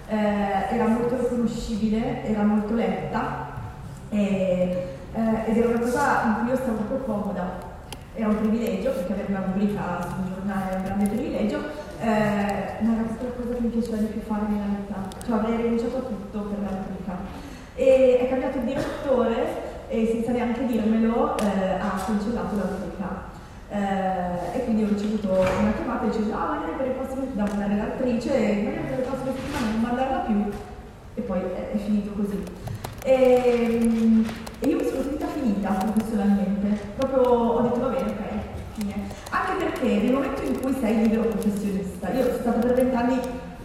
eh, 0.07 0.75
era 0.75 0.87
molto 0.87 1.17
riconoscibile, 1.17 2.25
era 2.25 2.43
molto 2.43 2.75
letta 2.75 3.49
e, 4.11 4.97
eh, 5.13 5.45
ed 5.47 5.57
era 5.57 5.69
una 5.69 5.81
cosa 5.81 6.23
in 6.25 6.35
cui 6.39 6.49
io 6.51 6.57
stavo 6.57 6.77
proprio 6.77 6.99
comoda. 6.99 7.69
Era 8.15 8.29
un 8.29 8.39
privilegio 8.39 8.91
perché 8.91 9.13
avere 9.13 9.33
una 9.33 9.45
rubrica 9.47 10.01
su 10.03 10.21
un 10.21 10.35
giornale 10.35 10.71
è 10.71 10.77
un 10.77 10.83
grande 10.85 11.09
privilegio, 11.09 11.59
eh, 12.01 12.07
ma 12.81 12.93
era 12.95 13.03
questa 13.03 13.25
la 13.25 13.31
cosa 13.31 13.55
che 13.55 13.61
mi 13.61 13.69
piaceva 13.69 13.97
di 13.97 14.07
più 14.07 14.21
fare 14.21 14.43
nella 14.49 14.65
vita, 14.79 14.95
cioè 15.27 15.39
avrei 15.39 15.57
rinunciato 15.57 15.97
a 15.97 16.01
tutto 16.01 16.39
per 16.43 16.59
la 16.63 16.77
rubrica. 16.77 17.17
E 17.75 18.19
è 18.21 18.29
cambiato 18.29 18.59
il 18.59 18.65
direttore 18.65 19.89
e 19.89 20.07
senza 20.07 20.31
neanche 20.31 20.67
dirmelo 20.67 21.37
eh, 21.39 21.45
ha 21.81 22.03
cancellato 22.07 22.57
la 22.57 22.63
rubrica. 22.63 23.31
Eh, 24.61 24.63
e 24.63 24.65
quindi 24.65 24.85
ho 24.85 24.89
ricevuto 24.89 25.31
una 25.31 25.73
chiamata 25.73 26.07
dicendo 26.07 26.35
ah 26.35 26.49
magari 26.49 26.73
per 26.77 26.87
le 26.87 26.93
prossime 26.93 27.27
da 27.33 27.45
una 27.51 27.67
redattrice 27.67 28.31
magari 28.65 28.87
per 28.89 28.99
le 28.99 29.05
prossime 29.05 29.33
settimane 29.35 29.73
non 29.73 29.81
mandarla 29.81 30.19
più. 30.19 30.45
E 31.15 31.21
poi 31.23 31.41
è, 31.41 31.71
è 31.73 31.77
finito 31.79 32.11
così. 32.13 32.43
E, 33.03 34.25
e, 34.61 34.69
io 34.69 34.77
mi 34.77 34.85
sono 34.85 35.03
sentita 35.03 35.27
finita 35.29 35.71
professionalmente. 35.71 36.79
Proprio 36.97 37.23
ho 37.23 37.61
detto 37.63 37.81
va 37.81 37.89
bene 37.89 38.11
ok 38.11 38.19
fine. 38.75 38.95
Anche 39.31 39.65
perché 39.65 39.87
nel 39.87 40.13
momento 40.13 40.43
in 40.43 40.61
cui 40.61 40.75
sei 40.75 41.03
libero 41.03 41.29
professionista 41.29 42.11
io 42.13 42.25
sono 42.25 42.37
stata 42.37 42.59
per 42.59 42.75
vent'anni 42.75 43.21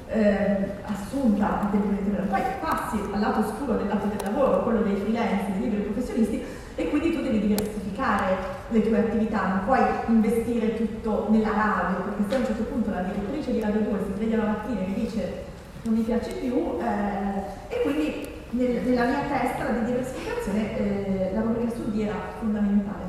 eh, 0.07 0.69
assunta 0.85 1.61
a 1.61 1.67
tempo 1.71 1.87
determinato 1.89 2.29
poi 2.29 2.41
passi 2.61 2.99
al 3.11 3.19
lato 3.19 3.39
oscuro 3.39 3.73
del 3.73 3.87
lato 3.87 4.07
del 4.07 4.19
lavoro 4.23 4.63
quello 4.63 4.81
dei 4.81 4.95
freelance 4.95 5.51
dei 5.51 5.61
liberi 5.61 5.81
professionisti 5.83 6.43
e 6.75 6.89
quindi 6.89 7.11
tu 7.11 7.21
devi 7.21 7.39
diversificare 7.39 8.54
le 8.69 8.81
tue 8.81 8.97
attività, 8.97 9.47
non 9.47 9.65
puoi 9.65 9.79
investire 10.07 10.75
tutto 10.75 11.27
nella 11.29 11.51
radio, 11.51 12.03
perché 12.03 12.23
se 12.27 12.35
a 12.35 12.39
un 12.39 12.45
certo 12.45 12.63
punto 12.63 12.89
la 12.89 13.01
direttrice 13.01 13.51
di 13.51 13.61
Radio 13.61 13.81
2 13.81 13.99
si 14.05 14.13
sveglia 14.15 14.37
la 14.37 14.43
mattina 14.43 14.81
e 14.81 14.93
dice 14.93 15.43
non 15.83 15.93
mi 15.93 16.01
piace 16.01 16.31
più, 16.33 16.77
eh, 16.81 17.73
e 17.73 17.81
quindi 17.83 18.27
nel, 18.51 18.81
nella 18.83 19.05
mia 19.05 19.19
testa 19.29 19.69
di 19.69 19.85
diversificazione 19.85 20.77
eh, 20.77 21.31
la 21.33 21.41
rubrica 21.41 21.71
studi 21.71 22.01
era 22.03 22.15
fondamentale. 22.39 23.03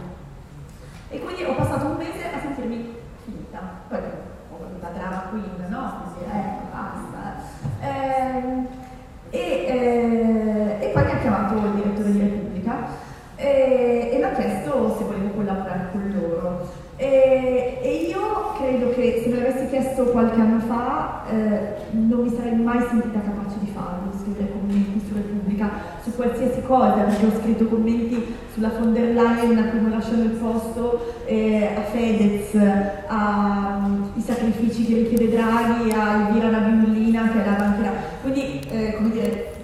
E 1.09 1.21
quindi 1.21 1.45
ho 1.45 1.55
passato 1.55 1.87
un 1.87 1.97
mese 1.97 2.25
a 2.35 2.41
sentirmi 2.41 2.95
finita, 3.25 3.61
poi 3.89 3.99
ho 3.99 4.57
voluta 4.59 4.89
drama 4.89 5.29
queen, 5.31 5.71
no? 5.71 6.03
Così, 6.05 6.25
ecco, 6.25 6.65
basta. 6.73 7.37
Eh, 7.81 8.85
e, 9.31 9.39
eh, 9.41 10.87
e 10.87 10.89
poi 10.93 11.05
mi 11.05 11.11
ha 11.11 11.19
chiamato 11.19 11.55
il 11.55 11.75
direttore 11.75 12.13
di 12.13 12.21
Repubblica 12.21 12.89
e, 13.37 14.11
e 14.13 14.17
mi 14.17 14.23
ha 14.23 14.33
chiesto 14.33 14.97
se 14.99 15.05
volevo 15.05 15.29
collaborare 15.31 15.89
con 15.93 16.13
loro. 16.15 16.85
E, 16.97 17.79
e, 17.83 18.07
io 18.09 18.55
credo 18.59 18.91
che 18.95 19.21
se 19.23 19.29
me 19.29 19.37
l'avessi 19.37 19.69
chiesto 19.69 20.05
qualche 20.05 20.41
anno 20.41 20.61
fa 20.61 21.25
eh, 21.31 21.75
non 21.91 22.21
mi 22.21 22.35
sarei 22.35 22.57
mai 22.57 22.79
sentita 22.89 23.21
capace 23.21 23.57
di 23.61 23.67
farlo, 23.67 24.11
scrivere 24.19 24.53
commenti 24.53 25.03
su 25.07 25.15
Repubblica, 25.15 25.71
su 26.03 26.15
qualsiasi 26.15 26.63
cosa, 26.63 27.03
perché 27.03 27.27
ho 27.27 27.41
scritto 27.41 27.67
commenti 27.67 28.35
sulla 28.53 28.71
von 28.71 28.95
der 28.95 29.13
Leyen 29.13 29.59
a 29.59 29.69
cui 29.69 29.81
non 29.83 29.91
lasciano 29.91 30.23
il 30.23 30.31
posto, 30.31 31.15
eh, 31.27 31.69
a 31.77 31.83
Fedez, 31.83 32.55
ai 32.55 34.21
sacrifici 34.23 34.87
che 34.87 34.95
richiede 34.95 35.37
Draghi, 35.37 35.91
a 35.91 36.29
Elvira 36.29 36.49
Nabiullina 36.49 37.29
che 37.29 37.43
è 37.43 37.45
la 37.45 37.57
banchiera. 37.57 37.93
Quindi, 38.23 38.61
eh, 38.71 38.95
come 38.97 39.11
dire, 39.11 39.55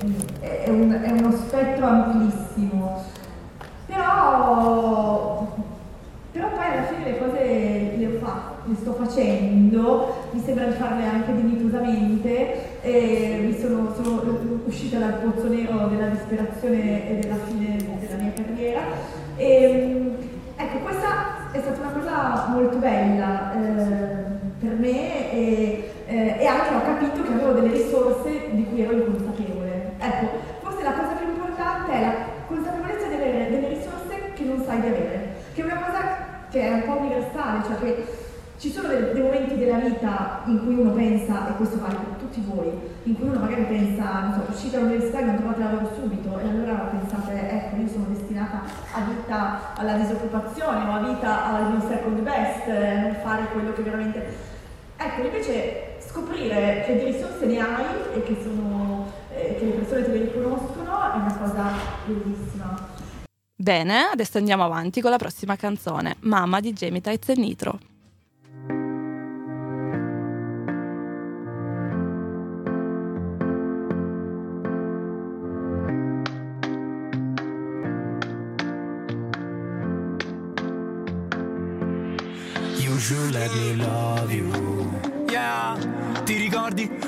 è, 0.41 0.69
un, 0.69 0.91
è 0.91 1.11
uno 1.11 1.33
spettro 1.33 1.87
amplissimo. 1.87 3.03
Però, 3.87 5.57
però 6.33 6.49
poi 6.49 6.67
alla 6.67 6.85
fine 6.85 7.05
le 7.05 7.19
cose 7.19 7.95
le 7.97 8.07
ho 8.07 8.19
fatte, 8.19 8.69
le 8.69 8.75
sto 8.77 8.93
facendo, 8.93 10.22
mi 10.33 10.43
sembra 10.43 10.65
di 10.65 10.73
farle 10.73 11.05
anche 11.07 11.35
dignitosamente, 11.35 12.81
e 12.81 13.59
sono, 13.61 13.95
sono 13.95 14.23
uscita 14.65 14.99
dal 14.99 15.15
pozzo 15.15 15.49
nero 15.49 15.87
della 15.89 16.09
disperazione 16.09 17.09
e 17.09 17.19
della 17.19 17.37
fine 17.47 17.77
della 17.77 18.23
mia 18.23 18.33
carriera. 18.33 18.81
E, 19.37 20.17
ecco, 20.57 20.79
questa 20.79 21.51
è 21.53 21.61
stata 21.61 21.81
una 21.81 21.91
cosa 21.91 22.47
molto 22.49 22.79
bella 22.79 23.53
eh, 23.53 24.41
per 24.59 24.79
me 24.79 25.33
e, 25.33 25.91
eh, 26.07 26.37
e 26.39 26.47
anche 26.47 26.75
ho 26.75 26.83
capito 26.83 27.23
che 27.23 27.33
avevo 27.33 27.53
delle 27.53 27.75
risorse 27.75 28.31
di 28.53 28.65
cui 28.65 28.81
ero 28.81 28.93
inconsapevole. 28.93 29.93
Ecco, 29.99 30.27
forse 30.63 30.83
la 30.83 30.93
cosa 30.93 31.13
più 31.13 31.29
importante 31.29 31.93
è 31.93 32.01
la 32.01 32.15
consapevolezza 32.47 33.07
di 33.07 33.15
avere 33.15 33.51
delle 33.51 33.69
risorse 33.69 34.33
che 34.35 34.45
non 34.45 34.65
sai 34.65 34.81
di 34.81 34.87
avere, 34.87 35.35
che 35.53 35.61
è 35.61 35.65
una 35.65 35.77
cosa 35.77 36.01
che 36.51 36.61
è 36.61 36.73
un 36.73 36.85
po' 36.85 37.01
universale, 37.01 37.65
cioè 37.65 37.77
che 37.79 38.05
ci 38.63 38.71
sono 38.71 38.87
dei, 38.87 39.13
dei, 39.13 39.23
momenti 39.23 39.57
della 39.57 39.79
vita 39.79 40.43
in 40.47 40.61
cui 40.63 40.75
uno 40.77 40.93
pensa, 40.93 41.49
e 41.49 41.57
questo 41.57 41.81
vale 41.81 41.97
per 41.97 42.15
tutti 42.21 42.41
voi, 42.47 42.71
in 43.03 43.17
cui 43.17 43.27
uno 43.27 43.41
magari 43.41 43.65
pensa, 43.65 44.21
non 44.21 44.35
so, 44.35 44.53
uscite 44.53 44.77
dall'università 44.77 45.19
e 45.19 45.25
non 45.25 45.37
trovate 45.39 45.63
lavoro 45.65 45.91
subito, 45.97 46.39
e 46.39 46.49
allora 46.49 46.75
pensate, 46.75 47.51
ecco, 47.51 47.81
io 47.81 47.89
sono 47.89 48.07
destinata 48.11 48.63
a 48.93 49.01
vita 49.01 49.75
alla 49.75 49.95
disoccupazione 49.95 50.89
o 50.89 50.93
a 50.93 51.13
vita 51.13 51.45
al 51.45 51.83
second 51.89 52.21
best, 52.21 52.69
eh, 52.69 53.01
non 53.01 53.17
fare 53.25 53.47
quello 53.51 53.73
che 53.73 53.83
veramente... 53.83 54.33
Ecco, 54.97 55.23
invece 55.23 55.97
scoprire 55.99 56.85
che 56.87 56.99
di 56.99 57.05
risorse 57.11 57.45
ne 57.45 57.59
hai 57.59 57.85
e 58.15 58.23
che, 58.23 58.37
sono, 58.45 59.11
eh, 59.35 59.57
che 59.59 59.65
le 59.65 59.73
persone 59.73 60.05
te 60.05 60.13
le 60.13 60.19
riconoscono 60.21 61.13
è 61.13 61.17
una 61.17 61.37
cosa 61.37 61.73
bellissima. 62.07 62.91
Bene, 63.57 64.03
adesso 64.13 64.39
andiamo 64.39 64.63
avanti 64.63 65.01
con 65.01 65.11
la 65.11 65.17
prossima 65.17 65.57
canzone, 65.57 66.15
Mamma 66.21 66.61
di 66.61 66.73
Tights 66.73 67.29
e 67.29 67.35
Nitro. 67.35 67.79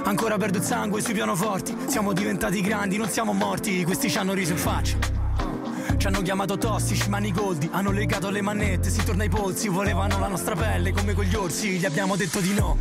Ancora 0.04 0.36
perdo 0.36 0.58
il 0.58 0.64
sangue 0.64 1.00
sui 1.00 1.14
pianoforti. 1.14 1.74
Siamo 1.86 2.12
diventati 2.12 2.60
grandi, 2.60 2.98
non 2.98 3.08
siamo 3.08 3.32
morti. 3.32 3.84
Questi 3.84 4.10
ci 4.10 4.18
hanno 4.18 4.34
riso 4.34 4.52
in 4.52 4.58
faccia. 4.58 4.96
Ci 5.96 6.06
hanno 6.06 6.20
chiamato 6.20 6.58
tossici, 6.58 7.08
mani 7.08 7.32
goldi, 7.32 7.68
hanno 7.72 7.90
legato 7.90 8.28
le 8.28 8.42
manette, 8.42 8.90
si 8.90 9.02
torna 9.02 9.22
ai 9.22 9.30
polsi, 9.30 9.68
volevano 9.68 10.18
la 10.18 10.28
nostra 10.28 10.54
pelle 10.54 10.92
come 10.92 11.14
quegli 11.14 11.34
orsi, 11.34 11.78
gli 11.78 11.86
abbiamo 11.86 12.16
detto 12.16 12.40
di 12.40 12.52
no. 12.52 12.76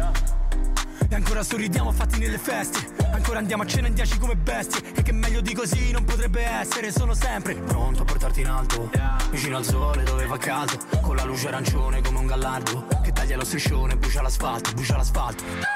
E 1.08 1.15
ancora 1.15 1.44
sorridiamo 1.44 1.92
fatti 1.94 2.20
nelle 2.20 2.38
feste, 2.38 2.94
ancora 3.13 3.39
andiamo 3.39 3.63
a 3.63 3.65
cena 3.65 3.88
in 3.88 3.94
dieci 3.94 4.18
come 4.18 4.36
bestie, 4.36 4.82
e 4.94 5.03
che 5.03 5.13
meglio 5.13 5.39
di 5.39 5.53
così 5.53 5.92
non 5.92 6.03
potrebbe 6.03 6.44
essere, 6.44 6.92
sono 6.92 7.13
sempre 7.13 7.56
pronto 7.56 8.01
a 8.01 8.06
portarti 8.06 8.42
in 8.42 8.48
alto, 8.48 8.89
vicino 9.30 9.56
al 9.56 9.63
sole 9.63 10.03
dove 10.03 10.25
fa 10.25 10.38
caldo, 10.38 10.77
con 11.00 11.15
la 11.15 11.24
luce 11.24 11.48
arancione 11.48 12.01
come 12.01 12.20
un 12.20 12.25
gallardo, 12.25 12.88
che 13.03 13.13
taglia 13.13 13.38
lo 13.38 13.46
striscione, 13.46 13.96
brucia 13.96 14.22
l'asfalto, 14.22 14.72
brucia 14.74 14.98
l'asfalto. 14.98 15.73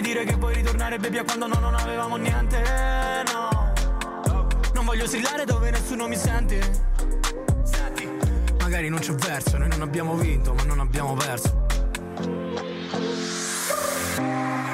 Mi 0.00 0.06
dire 0.06 0.24
che 0.24 0.34
vuoi 0.36 0.54
ritornare 0.54 0.96
baby 0.96 1.18
a 1.18 1.24
quando 1.24 1.46
no, 1.46 1.58
non 1.60 1.74
avevamo 1.74 2.16
niente, 2.16 2.58
no. 3.34 3.70
Non 4.72 4.86
voglio 4.86 5.06
strillare 5.06 5.44
dove 5.44 5.70
nessuno 5.70 6.08
mi 6.08 6.16
sente. 6.16 6.58
Magari 8.60 8.88
non 8.88 8.98
c'è 8.98 9.12
verso, 9.12 9.58
noi 9.58 9.68
non 9.68 9.82
abbiamo 9.82 10.14
vinto 10.14 10.54
ma 10.54 10.62
non 10.62 10.80
abbiamo 10.80 11.12
perso. 11.12 11.66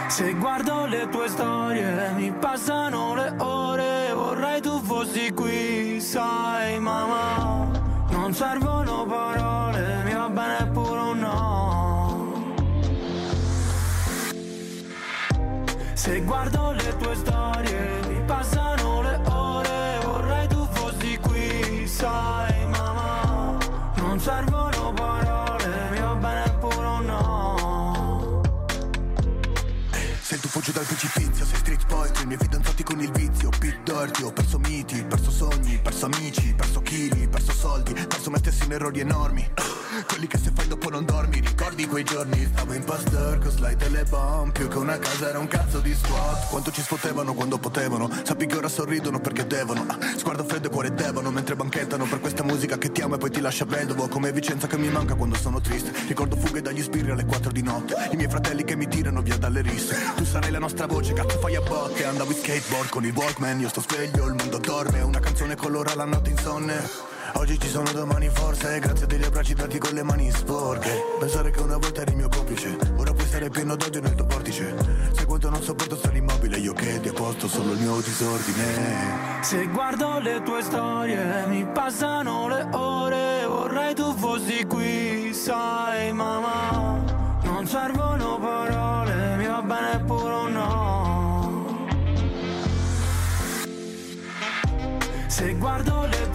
Se 0.07 0.33
guardo 0.35 0.87
le 0.87 1.09
tue 1.09 1.29
storie 1.29 2.13
mi 2.15 2.31
passano 2.31 3.17
le 3.17 3.35
ore 3.39 4.13
Vorrei 4.15 4.61
tu 4.61 4.81
fossi 4.81 5.33
qui, 5.33 6.01
sai 6.01 6.79
mamma. 6.79 7.69
Non 8.11 8.33
servono 8.33 9.05
parole, 9.07 10.05
mi 10.05 10.13
va 10.13 10.29
bene 10.29 10.71
pure 10.71 10.96
Se 16.07 16.21
guardo 16.21 16.73
le 16.73 16.85
tue 17.01 17.16
Sei 30.47 30.55
tuffo 30.55 30.65
giù 30.65 30.79
dal 30.79 30.85
precipizio, 30.85 31.45
sei 31.45 31.59
street 31.59 31.87
poetry, 31.87 32.23
i 32.23 32.27
miei 32.27 32.39
fidanzati 32.39 32.85
con 32.85 33.01
il 33.01 33.11
vizio, 33.11 33.49
pit 33.59 33.83
dirty, 33.83 34.23
ho 34.23 34.31
perso 34.31 34.61
miti, 34.61 35.03
perso 35.03 35.33
sogni, 35.33 35.81
perso 35.83 36.07
amici, 36.07 36.55
perso 36.55 36.83
chili, 36.83 37.27
perso 37.27 37.51
soldi, 37.51 37.93
perso 37.95 38.31
me 38.31 38.39
stesso 38.39 38.63
in 38.63 38.73
errori 38.73 39.01
enormi. 39.01 39.45
Quelli 40.07 40.29
che 40.29 40.39
se 40.39 40.53
fai 40.55 40.69
dopo 40.69 40.89
non 40.89 41.05
dormi, 41.05 41.41
ricordi 41.41 41.87
quei 41.87 42.05
giorni? 42.05 42.47
Stavo 42.53 42.75
in 42.75 42.85
pastor 42.85 43.39
con 43.39 43.51
slide 43.51 43.87
e 43.87 43.89
le 43.89 44.05
bomb, 44.05 44.53
più 44.53 44.69
che 44.69 44.79
una 44.79 44.97
casa 44.99 45.31
era 45.31 45.39
un 45.41 45.49
cazzo 45.49 45.81
di 45.81 45.93
squat. 45.93 46.49
Quanto 46.49 46.71
ci 46.71 46.83
sfotevano 46.83 47.35
quando 47.35 47.59
potevano, 47.59 48.09
sappi 48.23 48.47
che 48.47 48.57
ora 48.57 48.69
sorridono 48.69 49.19
perché 49.19 49.49
devono. 49.49 49.85
Ah, 49.89 49.99
Sguardo 50.17 50.45
freddo 50.45 50.69
e 50.69 50.71
cuore 50.71 50.95
devono, 50.95 51.33
mentre 51.33 51.57
banchettano 51.57 52.05
per 52.05 52.21
questa 52.21 52.45
musica 52.45 52.79
che 52.79 52.93
ti 52.93 53.01
amo 53.01 53.17
e 53.17 53.19
poi 53.19 53.31
ti 53.31 53.41
lascia 53.41 53.65
vedovo. 53.65 54.07
Come 54.07 54.31
Vicenza 54.31 54.69
che 54.69 54.77
mi 54.79 54.91
manca 54.91 55.17
quando 55.17 55.35
sono 55.35 55.61
triste. 55.61 55.93
Ricordo 56.07 56.37
fughe 56.37 56.63
dagli 56.63 56.83
spirri 56.83 57.11
alle 57.11 57.25
4 57.25 57.51
di 57.51 57.63
notte, 57.63 58.11
i 58.13 58.17
miei 58.17 58.29
fratelli 58.29 58.63
che 58.63 58.77
mi 58.77 58.87
tirano 58.87 59.23
via 59.23 59.39
dalle 59.39 59.63
risse. 59.63 59.97
Tu 60.15 60.25
sarai 60.37 60.51
la 60.51 60.59
nostra 60.59 60.87
voce, 60.87 61.15
cazzo 61.15 61.39
fai 61.39 61.57
a 61.57 61.63
botte, 61.63 62.05
andavo 62.05 62.31
in 62.31 62.37
skateboard 62.37 62.91
con 62.91 63.05
il 63.07 63.15
Walkman, 63.15 63.61
io 63.61 63.71
sto 63.71 63.81
sveglio, 63.81 64.27
il 64.27 64.35
mondo 64.35 64.59
dorme, 64.59 65.01
una 65.01 65.19
canzone 65.19 65.57
colora 65.57 65.95
la 65.95 66.05
notte 66.05 66.29
insonne. 66.29 66.75
Oggi 67.35 67.59
ci 67.59 67.69
sono 67.69 67.91
domani 67.93 68.29
forse, 68.29 68.79
grazie 68.79 69.07
degli 69.07 69.25
abbracci 69.25 69.55
dati 69.55 69.79
con 69.79 69.95
le 69.95 70.03
mani 70.03 70.31
sporche. 70.31 70.91
Pensare 71.19 71.51
che 71.51 71.61
una 71.61 71.79
volta 71.79 72.03
eri 72.03 72.15
mio 72.15 72.29
complice, 72.29 72.77
ora 72.97 73.13
puoi 73.13 73.27
stare 73.27 73.49
pieno 73.49 73.77
d'odio 73.77 74.01
nel 74.03 74.15
tuo 74.15 74.27
vortice. 74.27 74.75
Se 75.13 75.25
quanto 75.25 75.49
non 75.49 75.63
sopporto 75.63 75.97
stare 75.97 76.19
immobile, 76.19 76.59
io 76.59 76.75
che 76.75 77.01
ti 77.01 77.09
apposto 77.09 77.49
solo 77.49 77.73
il 77.73 77.79
mio 77.79 77.99
disordine. 78.01 79.41
Se 79.41 79.67
guardo 79.69 80.19
le 80.19 80.43
tue 80.43 80.61
storie 80.63 81.47
mi 81.47 81.67
passano 81.73 82.49
le 82.49 82.69
ore 82.73 83.47
Vorrei 83.47 83.95
tu 83.95 84.15
fossi 84.15 84.65
qui, 84.67 85.33
sai 85.33 86.13
mamma 86.13 87.16
Non 87.67 87.75
servono 87.75 88.39
parole, 88.39 89.37
mi 89.39 89.47
va 89.47 89.61
bene 89.61 89.99
pure 90.07 90.35
un 90.35 90.53
no. 90.53 91.87
Se 95.27 95.53
guardo 95.55 96.07
le 96.07 96.26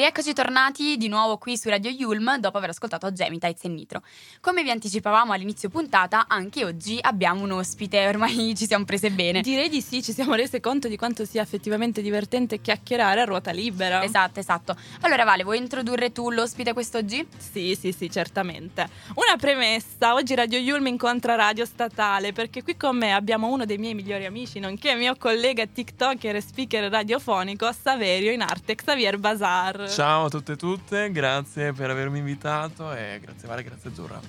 Rieccoci 0.00 0.32
tornati 0.32 0.96
di 0.96 1.08
nuovo 1.08 1.36
qui 1.36 1.58
su 1.58 1.68
Radio 1.68 1.90
Yulm 1.90 2.38
dopo 2.38 2.56
aver 2.56 2.70
ascoltato 2.70 3.12
Gemitites 3.12 3.64
e 3.64 3.68
Nitro. 3.68 4.00
Come 4.40 4.62
vi 4.62 4.70
anticipavamo 4.70 5.34
all'inizio 5.34 5.68
puntata, 5.68 6.24
anche 6.26 6.64
oggi 6.64 6.96
abbiamo 6.98 7.42
un 7.42 7.50
ospite, 7.50 8.06
ormai 8.06 8.54
ci 8.56 8.64
siamo 8.64 8.86
prese 8.86 9.10
bene. 9.10 9.42
Direi 9.42 9.68
di 9.68 9.82
sì, 9.82 10.02
ci 10.02 10.14
siamo 10.14 10.32
rese 10.32 10.58
conto 10.58 10.88
di 10.88 10.96
quanto 10.96 11.26
sia 11.26 11.42
effettivamente 11.42 12.00
divertente 12.00 12.62
chiacchierare 12.62 13.20
a 13.20 13.24
ruota 13.24 13.50
libera. 13.50 14.02
Esatto, 14.02 14.40
esatto. 14.40 14.74
Allora 15.02 15.24
Vale, 15.24 15.42
vuoi 15.42 15.58
introdurre 15.58 16.12
tu 16.12 16.30
l'ospite 16.30 16.72
quest'oggi? 16.72 17.28
Sì, 17.36 17.76
sì, 17.78 17.92
sì, 17.92 18.10
certamente. 18.10 18.88
Una 19.16 19.36
premessa, 19.36 20.14
oggi 20.14 20.34
Radio 20.34 20.58
Yulm 20.58 20.86
incontra 20.86 21.34
Radio 21.34 21.66
Statale 21.66 22.32
perché 22.32 22.62
qui 22.62 22.74
con 22.74 22.96
me 22.96 23.12
abbiamo 23.12 23.48
uno 23.48 23.66
dei 23.66 23.76
miei 23.76 23.92
migliori 23.92 24.24
amici, 24.24 24.60
nonché 24.60 24.94
mio 24.94 25.14
collega 25.18 25.66
tiktoker 25.66 26.36
e 26.36 26.40
speaker 26.40 26.90
radiofonico, 26.90 27.70
Saverio 27.70 28.32
in 28.32 28.40
arte, 28.40 28.74
Xavier 28.74 29.18
Bazar. 29.18 29.88
Ciao 29.90 30.26
a 30.26 30.28
tutte 30.28 30.52
e 30.52 30.56
tutte, 30.56 31.10
grazie 31.10 31.72
per 31.72 31.90
avermi 31.90 32.18
invitato 32.18 32.92
e 32.92 33.18
grazie 33.20 33.48
Vale, 33.48 33.64
grazie 33.64 33.90
Azzurra. 33.90 34.20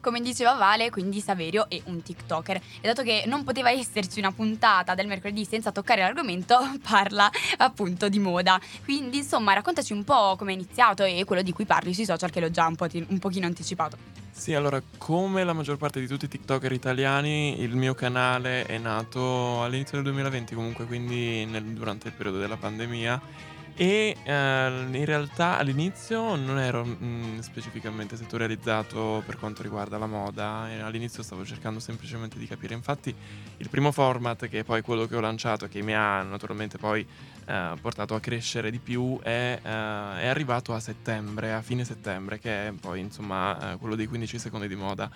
Come 0.00 0.20
diceva 0.20 0.54
Vale, 0.54 0.90
quindi 0.90 1.20
Saverio 1.20 1.68
è 1.68 1.80
un 1.84 2.02
TikToker. 2.02 2.56
E 2.56 2.86
dato 2.86 3.02
che 3.02 3.22
non 3.26 3.44
poteva 3.44 3.70
esserci 3.70 4.18
una 4.18 4.32
puntata 4.32 4.94
del 4.94 5.06
mercoledì 5.06 5.44
senza 5.44 5.70
toccare 5.70 6.00
l'argomento, 6.00 6.58
parla 6.82 7.30
appunto 7.58 8.08
di 8.08 8.18
moda. 8.18 8.60
Quindi, 8.82 9.18
insomma, 9.18 9.52
raccontaci 9.52 9.92
un 9.92 10.02
po' 10.02 10.34
come 10.36 10.50
è 10.50 10.54
iniziato 10.54 11.04
e 11.04 11.24
quello 11.24 11.42
di 11.42 11.52
cui 11.52 11.64
parli 11.64 11.94
sui 11.94 12.04
social, 12.04 12.30
che 12.30 12.40
l'ho 12.40 12.50
già 12.50 12.66
un, 12.66 12.74
po 12.74 12.88
ti- 12.88 13.06
un 13.08 13.18
pochino 13.20 13.46
anticipato. 13.46 13.96
Sì, 14.32 14.52
allora, 14.52 14.82
come 14.98 15.44
la 15.44 15.52
maggior 15.52 15.76
parte 15.76 16.00
di 16.00 16.08
tutti 16.08 16.24
i 16.24 16.28
TikToker 16.28 16.72
italiani, 16.72 17.60
il 17.60 17.76
mio 17.76 17.94
canale 17.94 18.66
è 18.66 18.78
nato 18.78 19.62
all'inizio 19.62 19.98
del 19.98 20.12
2020, 20.12 20.54
comunque, 20.56 20.86
quindi 20.86 21.44
nel- 21.44 21.62
durante 21.62 22.08
il 22.08 22.14
periodo 22.14 22.38
della 22.38 22.56
pandemia. 22.56 23.52
E 23.76 24.16
eh, 24.22 24.86
in 24.92 25.04
realtà 25.04 25.58
all'inizio 25.58 26.36
non 26.36 26.60
ero 26.60 26.84
mm, 26.84 27.40
specificamente 27.40 28.16
settorializzato 28.16 29.24
per 29.26 29.36
quanto 29.36 29.62
riguarda 29.62 29.98
la 29.98 30.06
moda, 30.06 30.70
e 30.70 30.78
all'inizio 30.78 31.24
stavo 31.24 31.44
cercando 31.44 31.80
semplicemente 31.80 32.38
di 32.38 32.46
capire. 32.46 32.74
Infatti, 32.74 33.12
il 33.56 33.68
primo 33.68 33.90
format, 33.90 34.48
che 34.48 34.60
è 34.60 34.64
poi 34.64 34.80
quello 34.82 35.06
che 35.06 35.16
ho 35.16 35.20
lanciato, 35.20 35.66
che 35.66 35.82
mi 35.82 35.92
ha 35.92 36.22
naturalmente 36.22 36.78
poi 36.78 37.04
eh, 37.46 37.72
portato 37.80 38.14
a 38.14 38.20
crescere 38.20 38.70
di 38.70 38.78
più, 38.78 39.18
è, 39.20 39.58
eh, 39.60 39.68
è 39.68 40.26
arrivato 40.26 40.72
a 40.72 40.78
settembre, 40.78 41.52
a 41.52 41.60
fine 41.60 41.84
settembre, 41.84 42.38
che 42.38 42.68
è 42.68 42.72
poi 42.80 43.00
insomma 43.00 43.72
eh, 43.72 43.76
quello 43.78 43.96
dei 43.96 44.06
15 44.06 44.38
secondi 44.38 44.68
di 44.68 44.76
moda. 44.76 45.10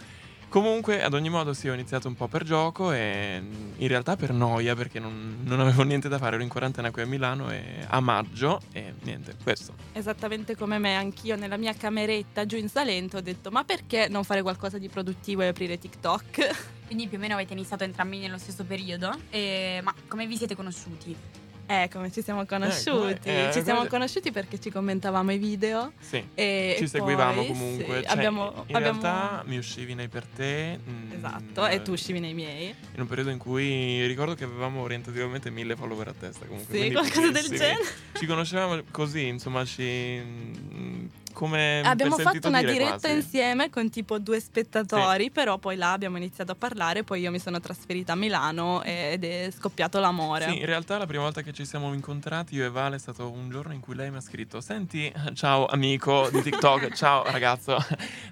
Comunque, 0.48 1.02
ad 1.02 1.12
ogni 1.12 1.28
modo, 1.28 1.52
sì, 1.52 1.68
ho 1.68 1.74
iniziato 1.74 2.08
un 2.08 2.14
po' 2.14 2.26
per 2.26 2.42
gioco 2.42 2.90
e 2.92 3.38
mm, 3.38 3.72
in 3.76 3.88
realtà 3.88 4.16
per 4.16 4.32
noia, 4.32 4.74
perché 4.74 4.98
non, 4.98 5.40
non 5.44 5.60
avevo 5.60 5.82
niente 5.82 6.08
da 6.08 6.16
fare, 6.16 6.36
ero 6.36 6.42
in 6.42 6.48
quarantena 6.48 6.90
qui 6.90 7.02
a 7.02 7.06
Milano 7.06 7.50
e 7.50 7.84
a 7.86 8.00
maggio 8.00 8.60
e 8.72 8.94
niente, 9.02 9.36
questo. 9.42 9.74
Esattamente 9.92 10.56
come 10.56 10.78
me, 10.78 10.96
anch'io 10.96 11.36
nella 11.36 11.58
mia 11.58 11.74
cameretta 11.74 12.46
giù 12.46 12.56
in 12.56 12.68
Salento 12.68 13.18
ho 13.18 13.20
detto 13.20 13.50
ma 13.50 13.64
perché 13.64 14.08
non 14.08 14.24
fare 14.24 14.40
qualcosa 14.40 14.78
di 14.78 14.88
produttivo 14.88 15.42
e 15.42 15.48
aprire 15.48 15.78
TikTok? 15.78 16.76
Quindi 16.86 17.08
più 17.08 17.18
o 17.18 17.20
meno 17.20 17.34
avete 17.34 17.52
iniziato 17.52 17.84
entrambi 17.84 18.18
nello 18.18 18.38
stesso 18.38 18.64
periodo. 18.64 19.14
E- 19.28 19.80
ma 19.82 19.94
come 20.08 20.26
vi 20.26 20.36
siete 20.38 20.56
conosciuti? 20.56 21.37
Eh, 21.70 21.90
come 21.92 22.10
ci 22.10 22.22
siamo 22.22 22.46
conosciuti? 22.46 23.28
Eh, 23.28 23.50
ci 23.52 23.62
siamo 23.62 23.80
quello- 23.80 23.88
conosciuti 23.90 24.32
perché 24.32 24.58
ci 24.58 24.70
commentavamo 24.70 25.32
i 25.32 25.36
video 25.36 25.92
Sì. 26.00 26.24
e 26.34 26.76
Ci 26.78 26.88
seguivamo 26.88 27.34
poi, 27.42 27.46
comunque. 27.46 27.84
sì, 27.98 28.02
cioè, 28.04 28.10
abbiamo, 28.16 28.64
in 28.68 28.74
abbiamo- 28.74 29.00
realtà 29.02 29.42
mi 29.46 29.58
uscivi 29.58 29.94
nei 29.94 30.08
per 30.08 30.24
te. 30.24 30.78
mm, 30.78 31.12
Esatto, 31.12 31.66
e 31.66 31.82
tu 31.82 31.92
uscivi 31.92 32.20
nei 32.20 32.32
miei. 32.32 32.74
In 32.94 33.00
un 33.02 33.06
periodo 33.06 33.28
in 33.28 33.36
cui 33.38 34.06
ricordo 34.06 34.34
che 34.34 34.44
avevamo 34.44 34.80
orientativamente 34.80 35.50
mille 35.50 35.76
follower 35.76 36.08
a 36.08 36.14
testa. 36.18 36.46
Comunque, 36.46 36.80
Sì, 36.80 36.90
qualcosa 36.90 37.30
del 37.30 37.44
genere. 37.48 37.76
Ci 38.14 38.24
conoscevamo 38.24 38.82
così, 38.90 39.26
insomma, 39.26 39.62
ci. 39.66 39.82
mm, 40.24 41.06
come 41.38 41.82
Abbiamo 41.84 42.18
fatto 42.18 42.48
una 42.48 42.58
dire 42.58 42.72
diretta 42.72 42.98
quasi. 42.98 43.14
insieme 43.14 43.70
con 43.70 43.88
tipo 43.90 44.18
due 44.18 44.40
spettatori, 44.40 45.30
però 45.30 45.58
poi 45.58 45.76
là 45.76 45.92
abbiamo 45.92 46.16
iniziato 46.16 46.50
a 46.50 46.54
parlare, 46.56 47.04
poi 47.04 47.20
io 47.20 47.30
mi 47.30 47.38
sono 47.38 47.60
trasferita 47.60 48.14
a 48.14 48.16
Milano 48.16 48.82
ed 48.82 49.22
è 49.22 49.48
scoppiato 49.56 50.00
l'amore. 50.00 50.48
Sì, 50.50 50.58
in 50.58 50.66
realtà 50.66 50.98
la 50.98 51.06
prima 51.06 51.22
volta 51.22 51.42
che 51.42 51.52
ci 51.52 51.64
siamo 51.64 51.94
incontrati 51.94 52.56
io 52.56 52.66
e 52.66 52.70
Vale 52.70 52.96
è 52.96 52.98
stato 52.98 53.30
un 53.30 53.50
giorno 53.50 53.72
in 53.72 53.78
cui 53.78 53.94
lei 53.94 54.10
mi 54.10 54.16
ha 54.16 54.20
scritto 54.20 54.60
Senti, 54.60 55.12
ciao 55.34 55.66
amico 55.66 56.28
di 56.32 56.42
TikTok, 56.42 56.90
ciao 56.96 57.22
ragazzo 57.30 57.76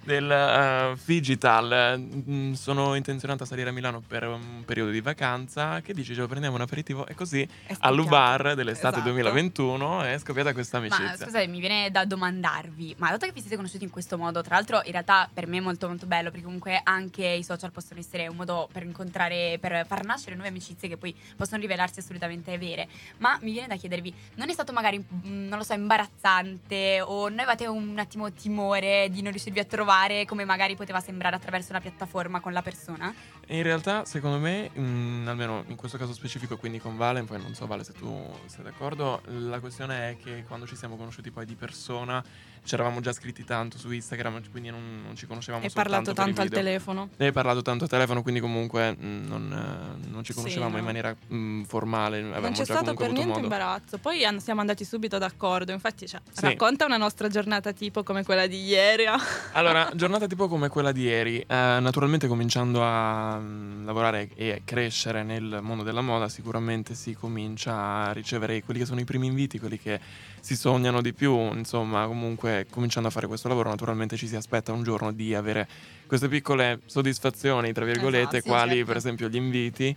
del 0.03 0.29
eh, 0.29 0.97
Figital, 0.97 1.75
Mm, 1.97 2.55
sono 2.55 2.95
intenzionato 2.97 3.45
a 3.45 3.47
salire 3.47 3.69
a 3.69 3.73
Milano 3.73 4.01
per 4.05 4.25
un 4.27 4.65
periodo 4.65 4.91
di 4.91 5.01
vacanza, 5.01 5.81
che 5.81 5.93
dici 5.95 6.13
ce 6.15 6.21
lo 6.21 6.27
prendiamo 6.27 6.57
un 6.57 6.63
aperitivo? 6.63 7.07
E 7.07 7.15
così 7.15 7.47
all'Ubar 7.81 8.55
dell'estate 8.55 8.97
Esatto. 8.97 9.11
2021 9.13 10.03
è 10.03 10.19
scoppiata 10.19 10.53
questa 10.53 10.79
amicizia. 10.79 11.05
Ma 11.05 11.17
scusate, 11.17 11.47
mi 11.47 11.61
viene 11.61 11.91
da 11.91 12.05
domandarvi, 12.05 12.96
ma 12.97 13.11
dato 13.11 13.27
che 13.27 13.33
vi 13.33 13.41
siete 13.41 13.57
conosciuti 13.57 13.85
in 13.85 13.91
questo 13.91 14.17
modo, 14.17 14.43
tra 14.43 14.55
l'altro 14.55 14.81
in 14.85 14.93
realtà 14.93 15.29
per 15.33 15.47
me 15.47 15.59
è 15.59 15.61
molto 15.61 15.89
molto 15.89 16.07
bello 16.07 16.31
perché 16.31 16.45
comunque 16.45 16.81
anche 16.83 17.27
i 17.27 17.43
social 17.43 17.71
possono 17.71 18.01
essere 18.01 18.27
un 18.27 18.37
modo 18.37 18.69
per 18.73 18.85
incontrare, 18.85 19.59
per 19.61 19.85
far 19.87 20.05
nascere 20.05 20.35
nuove 20.35 20.49
amicizie 20.49 20.89
che 20.89 20.97
poi 20.97 21.15
possono 21.37 21.61
rivelarsi 21.61 22.01
assolutamente 22.01 22.57
vere, 22.59 22.89
ma 23.19 23.39
mi 23.43 23.53
viene 23.53 23.69
da 23.69 23.77
chiedervi, 23.77 24.15
non 24.37 24.49
è 24.49 24.53
stato 24.53 24.73
magari, 24.73 24.99
mm, 24.99 25.49
non 25.49 25.59
lo 25.59 25.65
so, 25.65 25.75
imbarazzante 25.75 27.01
o 27.01 27.29
non 27.29 27.39
avevate 27.39 27.67
un 27.67 27.99
attimo 27.99 28.33
timore 28.33 29.09
di 29.11 29.23
non 29.23 29.31
riuscirvi 29.31 29.59
a 29.59 29.65
trovare 29.65 30.25
come 30.25 30.45
magari 30.45 30.77
poteva 30.77 31.01
sembrare 31.01 31.37
attraverso 31.37 31.71
una 31.71 31.81
piattaforma 31.81 32.41
con 32.41 32.53
la 32.53 32.63
persona? 32.63 33.15
In 33.49 33.63
realtà, 33.63 34.05
secondo 34.05 34.39
me, 34.39 34.71
mm, 34.77 35.29
almeno 35.29 35.65
in 35.69 35.77
questo 35.77 35.99
caso 35.99 36.13
specifico, 36.13 36.57
quindi 36.57 36.79
con 36.79 36.97
Vale, 36.97 37.23
poi 37.23 37.41
non 37.41 37.55
so 37.55 37.67
Vale 37.67 37.85
se 37.85 37.93
tu 37.93 38.29
sei 38.47 38.65
d'accordo, 38.65 39.23
la 39.27 39.61
questione 39.61 40.11
è 40.11 40.17
che 40.17 40.45
quando 40.47 40.67
ci 40.67 40.77
siamo 40.77 40.97
conosciuti 40.97 41.31
poi 41.31 41.45
di 41.47 41.55
persona, 41.55 42.25
ci 42.65 42.76
eravamo 42.77 43.01
già 43.01 43.13
scritti 43.13 43.45
tanto 43.45 43.79
su 43.79 43.91
Instagram, 43.91 44.43
quindi 44.51 44.71
non, 44.71 45.03
non 45.05 45.17
ci 45.17 45.27
conoscevamo 45.27 45.65
soltanto 45.69 45.91
parlato 45.91 46.13
tanto 46.15 46.41
al 46.43 46.49
telefono. 46.49 47.09
E 47.17 47.33
parlato 47.33 47.63
tanto 47.63 47.85
al 47.85 47.91
telefono, 47.91 48.23
quindi 48.23 48.41
comunque 48.41 48.97
mm, 48.97 49.27
non, 49.27 49.53
eh, 49.53 50.09
non 50.09 50.23
ci 50.25 50.33
Sì, 50.33 50.39
conoscevamo 50.39 50.73
no. 50.73 50.79
in 50.79 50.85
maniera 50.85 51.15
mm, 51.33 51.63
formale, 51.65 52.19
avevamo 52.19 52.41
Non 52.41 52.53
c'è 52.53 52.65
stato 52.65 52.95
per 52.95 53.11
niente 53.11 53.29
modo. 53.33 53.41
imbarazzo. 53.43 53.99
Poi 53.99 54.25
an- 54.25 54.41
siamo 54.41 54.61
andati 54.61 54.85
subito 54.85 55.19
d'accordo. 55.19 55.73
Infatti, 55.73 56.07
cioè, 56.07 56.21
Sì. 56.31 56.43
racconta 56.43 56.85
una 56.85 56.97
nostra 56.97 57.29
giornata 57.29 57.73
tipo 57.73 58.03
come 58.03 58.23
quella 58.25 58.47
di 58.47 58.63
ieri. 58.65 59.05
Allora, 59.53 59.91
giornata 59.95 60.27
tipo 60.27 60.49
come 60.49 60.69
quella 60.69 60.93
di 60.93 61.03
ieri, 61.03 61.39
eh, 61.41 61.45
naturalmente 61.47 62.27
cominciando 62.29 62.83
a 62.83 63.39
mm, 63.39 63.85
lavorare 63.85 64.29
e 64.35 64.63
crescere 64.65 65.23
nel 65.23 65.61
mondo 65.63 65.83
della 65.83 66.01
moda, 66.03 66.29
sicuramente 66.29 66.95
si 66.95 67.15
comincia 67.15 67.75
a 68.07 68.13
ricevere 68.13 68.63
quelli 68.63 68.81
che 68.81 68.87
sono 68.87 69.01
i 69.01 69.05
primi 69.05 69.27
inviti, 69.27 69.59
quelli 69.59 69.79
che 69.79 70.01
si 70.41 70.57
sognano 70.57 71.01
di 71.01 71.13
più, 71.13 71.35
insomma, 71.55 72.07
comunque 72.07 72.66
cominciando 72.71 73.09
a 73.09 73.11
fare 73.11 73.27
questo 73.27 73.49
lavoro, 73.49 73.69
naturalmente 73.71 74.17
ci 74.17 74.27
si 74.27 74.37
aspetta 74.37 74.73
un 74.73 74.83
giorno 74.83 75.13
di 75.13 75.35
avere 75.35 75.67
queste 76.07 76.29
piccole 76.29 76.81
soddisfazioni, 76.87 77.73
tra 77.73 77.85
virgolette, 77.85 78.37
Esatto, 78.39 78.43
sì, 78.43 78.49
quali 78.49 78.71
certo. 78.71 78.87
per 78.87 78.97
esempio 78.97 79.29
gli 79.29 79.37
inviti. 79.37 79.97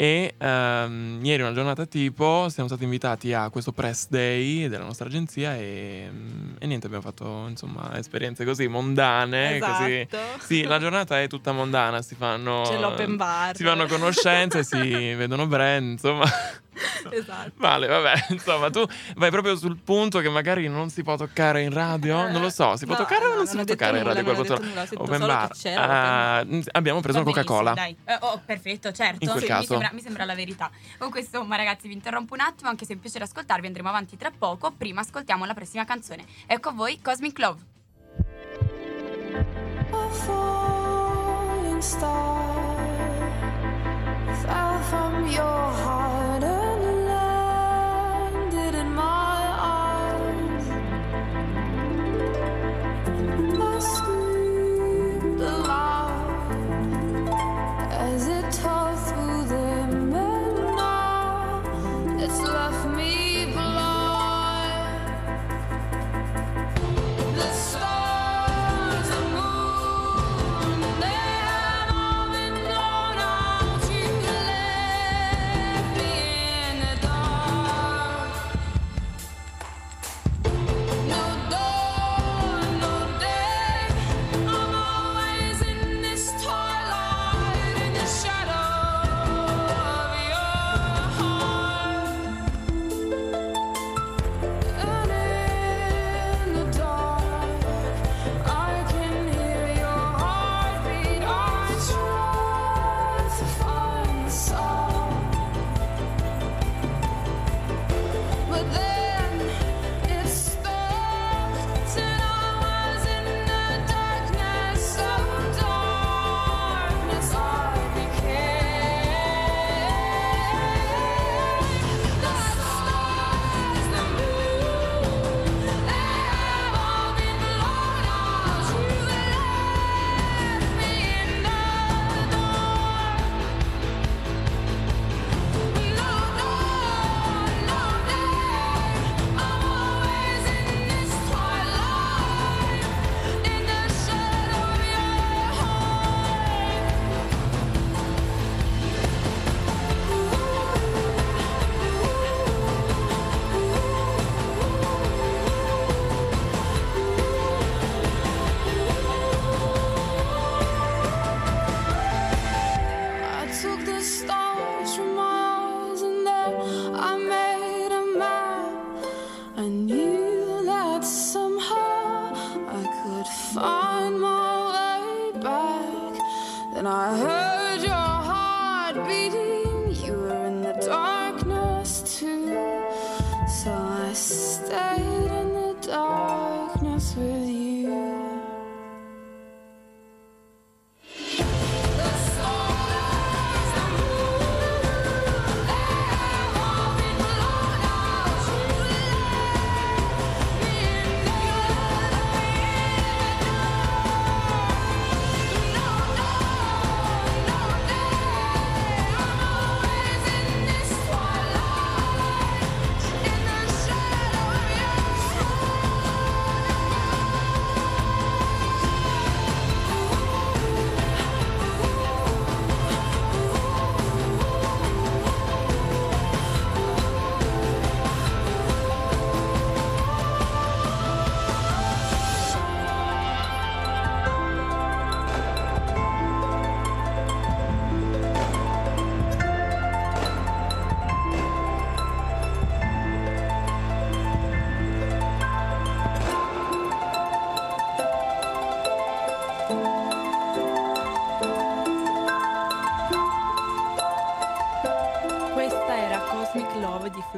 E 0.00 0.34
ehm, 0.38 1.18
ieri 1.24 1.42
una 1.42 1.52
giornata 1.52 1.84
tipo 1.84 2.48
siamo 2.50 2.68
stati 2.68 2.84
invitati 2.84 3.32
a 3.32 3.50
questo 3.50 3.72
press 3.72 4.06
day 4.08 4.68
della 4.68 4.84
nostra 4.84 5.06
agenzia 5.08 5.56
e, 5.56 6.08
mm, 6.08 6.50
e 6.60 6.66
niente, 6.68 6.86
abbiamo 6.86 7.02
fatto 7.02 7.46
insomma 7.48 7.98
esperienze 7.98 8.44
così 8.44 8.68
mondane, 8.68 9.58
così 9.58 10.06
esatto. 10.08 10.44
sì, 10.44 10.62
la 10.62 10.78
giornata 10.78 11.20
è 11.20 11.26
tutta 11.26 11.50
mondana, 11.50 12.00
si 12.02 12.14
fanno 12.14 12.62
C'è 12.64 12.78
l'open 12.78 13.16
bar. 13.16 13.56
si 13.56 13.64
fanno 13.64 13.86
conoscenze, 13.86 14.62
si 14.62 14.78
vedono 15.14 15.48
brand, 15.48 15.90
insomma. 15.90 16.26
Esatto. 17.10 17.52
Vale, 17.56 17.86
vabbè, 17.86 18.26
insomma, 18.30 18.70
tu 18.70 18.84
vai 19.16 19.30
proprio 19.30 19.56
sul 19.56 19.76
punto 19.78 20.20
che 20.20 20.28
magari 20.28 20.68
non 20.68 20.90
si 20.90 21.02
può 21.02 21.16
toccare 21.16 21.62
in 21.62 21.72
radio, 21.72 22.28
non 22.30 22.40
lo 22.40 22.50
so, 22.50 22.76
si 22.76 22.84
può 22.86 22.94
No, 22.96 23.00
toccare 23.02 23.24
o 23.24 23.28
no, 23.28 23.34
non 23.36 23.46
si 23.46 23.54
può 23.56 23.64
non 23.64 23.66
toccare 23.66 23.98
in 23.98 24.04
radio 24.04 24.22
nulla, 24.22 24.34
quel 24.34 24.48
non 24.60 24.68
nulla, 24.68 24.82
Open 24.94 25.18
solo 25.20 25.26
bar. 25.26 25.48
che 25.48 25.58
c'era 25.58 25.82
Ah, 26.38 26.46
abbiamo 26.72 27.00
preso 27.00 27.18
Va 27.18 27.24
una 27.24 27.32
Coca-Cola. 27.32 27.72
Dai. 27.74 27.96
Eh, 28.04 28.16
oh, 28.20 28.40
perfetto, 28.44 28.92
certo. 28.92 29.24
In 29.24 29.30
quel 29.30 29.42
Sì, 29.42 29.46
caso. 29.48 29.60
Mi 29.60 29.66
sembra, 29.66 29.90
mi 29.92 30.00
sembra 30.00 30.24
la 30.24 30.34
verità. 30.34 30.70
Con 30.98 31.10
questo, 31.10 31.44
ma 31.44 31.56
ragazzi, 31.56 31.88
vi 31.88 31.94
interrompo 31.94 32.34
un 32.34 32.40
attimo, 32.40 32.68
anche 32.68 32.84
se 32.84 32.92
è 32.92 32.94
un 32.94 33.00
piacere 33.00 33.24
ascoltarvi, 33.24 33.66
andremo 33.66 33.88
avanti 33.88 34.16
tra 34.16 34.30
poco. 34.36 34.72
Prima 34.76 35.00
ascoltiamo 35.00 35.44
la 35.44 35.54
prossima 35.54 35.84
canzone. 35.84 36.24
Ecco 36.46 36.68
a 36.70 36.72
voi 36.72 37.00
Cosmic 37.00 37.38
Love. 37.38 37.60
A 39.90 40.08
falling 40.10 41.80
star 41.80 42.76
fell 44.42 44.80
from 44.82 45.26
your 45.28 45.72
heart 45.84 46.42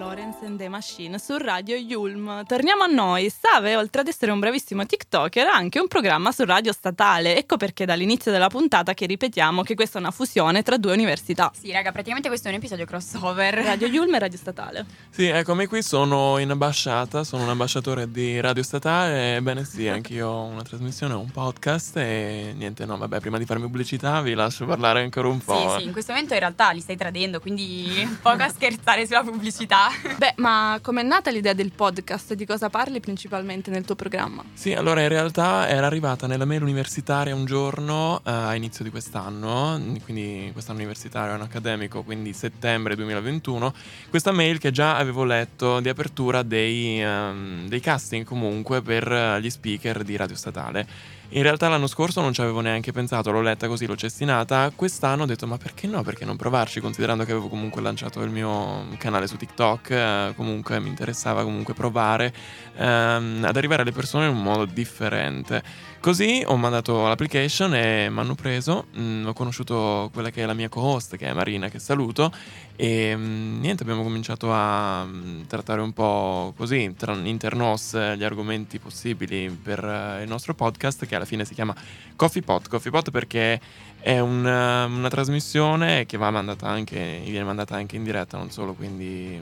Florence 0.01 0.47
and 0.47 0.57
the 0.57 0.67
Machine 0.67 1.19
su 1.19 1.37
Radio 1.37 1.77
Yulm. 1.77 2.47
Torniamo 2.47 2.85
a 2.85 2.87
noi. 2.87 3.29
Save, 3.29 3.77
oltre 3.77 4.01
ad 4.01 4.09
essere 4.09 4.33
un 4.33 4.39
bravissimo 4.39 4.87
TikToker, 4.87 5.47
ha 5.47 5.53
anche 5.53 5.79
un 5.79 5.89
programma 5.89 6.33
su 6.33 6.43
radio 6.47 6.73
statale. 6.73 7.37
Ecco 7.37 7.59
perché 7.59 7.85
dall'inizio 7.85 8.33
della 8.33 8.49
puntata 8.49 8.95
che 8.95 9.05
ripetiamo 9.05 9.63
che 9.63 9.75
questa 9.75 9.99
è 9.99 10.01
una 10.01 10.11
fusione 10.11 10.63
tra 10.63 10.79
due 10.79 10.95
università. 10.95 11.53
Sì, 11.55 11.71
raga, 11.71 11.93
praticamente 11.93 12.29
questo 12.29 12.49
è 12.49 12.51
un 12.51 12.57
episodio 12.57 12.87
crossover. 12.87 13.53
Radio 13.57 13.89
Yulm 13.89 14.15
e 14.15 14.19
Radio 14.21 14.39
Statale. 14.39 14.87
Sì, 15.11 15.27
eccomi 15.27 15.67
qui, 15.67 15.83
sono 15.83 16.39
in 16.39 16.51
ambasciata, 16.51 17.23
sono 17.23 17.43
un 17.43 17.51
ambasciatore 17.51 18.11
di 18.11 18.41
Radio 18.41 18.63
Statale. 18.63 19.37
Ebbene 19.37 19.67
sì, 19.67 19.87
anch'io 19.87 20.29
ho 20.29 20.45
una 20.45 20.63
trasmissione, 20.63 21.13
un 21.13 21.31
podcast 21.31 21.99
e 21.99 22.55
niente, 22.57 22.87
no, 22.87 22.97
vabbè, 22.97 23.21
prima 23.21 23.37
di 23.37 23.45
farmi 23.45 23.65
pubblicità 23.65 24.23
vi 24.23 24.33
lascio 24.33 24.65
parlare 24.65 25.03
ancora 25.03 25.29
un 25.29 25.45
po'. 25.45 25.75
Sì, 25.75 25.81
sì, 25.81 25.85
in 25.85 25.93
questo 25.93 26.13
momento 26.13 26.33
in 26.33 26.41
realtà 26.41 26.71
li 26.71 26.81
stai 26.81 26.97
tradendo, 26.97 27.39
quindi 27.39 28.09
poco 28.23 28.43
a 28.45 28.49
scherzare 28.49 29.05
sulla 29.05 29.23
pubblicità. 29.23 29.90
Beh, 30.17 30.35
ma 30.37 30.79
com'è 30.83 31.03
nata 31.03 31.31
l'idea 31.31 31.53
del 31.53 31.73
podcast? 31.75 32.35
Di 32.35 32.47
cosa 32.47 32.69
parli 32.69 33.01
principalmente 33.01 33.71
nel 33.71 33.85
tuo 33.85 33.95
programma? 33.95 34.45
Sì, 34.53 34.73
allora 34.73 35.03
in 35.03 35.09
realtà 35.09 35.69
era 35.69 35.87
arrivata 35.87 36.27
nella 36.27 36.45
mail 36.45 36.63
universitaria 36.63 37.35
un 37.35 37.45
giorno 37.45 38.21
eh, 38.25 38.31
a 38.31 38.55
inizio 38.55 38.85
di 38.85 38.91
quest'anno, 38.91 39.81
quindi 40.05 40.51
quest'anno 40.53 40.79
universitario 40.79 41.33
è 41.33 41.37
un 41.37 41.43
accademico, 41.43 42.03
quindi 42.03 42.33
settembre 42.33 42.95
2021, 42.97 43.75
questa 44.09 44.33
mail 44.33 44.59
che 44.59 44.71
già 44.71 44.97
avevo 44.97 45.25
letto 45.25 45.81
di 45.81 45.89
apertura 45.89 46.43
dei, 46.43 47.03
ehm, 47.03 47.69
dei 47.69 47.81
casting 47.81 48.25
comunque 48.25 48.83
per 48.83 49.11
eh, 49.11 49.41
gli 49.41 49.51
speaker 49.51 50.03
di 50.03 50.17
Radio 50.17 50.37
Statale. 50.37 51.19
In 51.33 51.43
realtà 51.43 51.69
l'anno 51.69 51.87
scorso 51.87 52.21
non 52.21 52.33
ci 52.33 52.41
avevo 52.41 52.61
neanche 52.61 52.91
pensato, 52.91 53.31
l'ho 53.31 53.41
letta 53.41 53.69
così, 53.69 53.87
l'ho 53.87 53.95
cestinata. 53.95 54.73
Quest'anno 54.75 55.23
ho 55.23 55.27
detto 55.27 55.47
ma 55.47 55.59
perché 55.59 55.87
no? 55.87 56.03
Perché 56.03 56.25
non 56.25 56.37
provarci? 56.37 56.81
Considerando 56.81 57.23
che 57.25 57.31
avevo 57.31 57.47
comunque 57.47 57.81
lanciato 57.81 58.21
il 58.23 58.31
mio 58.31 58.89
canale 58.99 59.29
su 59.29 59.37
TikTok, 59.37 59.91
eh, 59.91 60.33
comunque 60.35 60.81
mi 60.81 60.89
interessava 60.89 61.45
comunque 61.45 61.73
provare 61.73 62.35
ehm, 62.75 63.45
ad 63.45 63.57
arrivare 63.57 63.83
alle 63.83 63.93
persone 63.93 64.27
in 64.27 64.35
un 64.35 64.43
modo 64.43 64.65
differente. 64.65 65.63
Così 66.01 66.43
ho 66.47 66.57
mandato 66.57 67.07
l'application 67.07 67.75
e 67.75 68.09
mi 68.09 68.21
hanno 68.21 68.35
preso, 68.35 68.87
mm, 68.99 69.27
ho 69.27 69.35
conosciuto 69.35 70.09
quella 70.15 70.31
che 70.31 70.43
è 70.43 70.47
la 70.47 70.55
mia 70.55 70.71
co-host, 70.71 71.17
che 71.17 71.27
è 71.27 71.33
Marina, 71.35 71.69
che 71.69 71.79
saluto, 71.79 72.33
e 72.75 73.15
mm, 73.15 73.61
niente, 73.61 73.83
abbiamo 73.83 74.03
cominciato 74.03 74.51
a 74.51 75.05
mm, 75.05 75.43
trattare 75.43 75.83
un 75.83 75.93
po' 75.93 76.55
così, 76.57 76.95
tra 76.97 77.13
internos, 77.13 77.95
gli 78.17 78.25
argomenti 78.25 78.79
possibili 78.79 79.51
per 79.51 79.85
eh, 79.85 80.23
il 80.23 80.29
nostro 80.29 80.55
podcast, 80.55 81.05
che 81.05 81.17
alla 81.17 81.27
fine 81.27 81.45
si 81.45 81.53
chiama 81.53 81.77
Coffee 82.17 82.41
Pot. 82.41 82.69
Coffee 82.69 82.91
Pot 82.91 83.11
perché 83.11 83.61
è 84.01 84.19
un, 84.21 84.47
eh, 84.47 84.85
una 84.85 85.09
trasmissione 85.11 86.07
che 86.07 86.17
va 86.17 86.31
mandata 86.31 86.67
anche, 86.67 87.21
viene 87.25 87.45
mandata 87.45 87.77
anche 87.77 87.97
in 87.97 88.05
diretta, 88.05 88.39
non 88.39 88.51
solo 88.51 88.73
quindi 88.73 89.39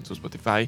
su 0.00 0.14
Spotify. 0.14 0.66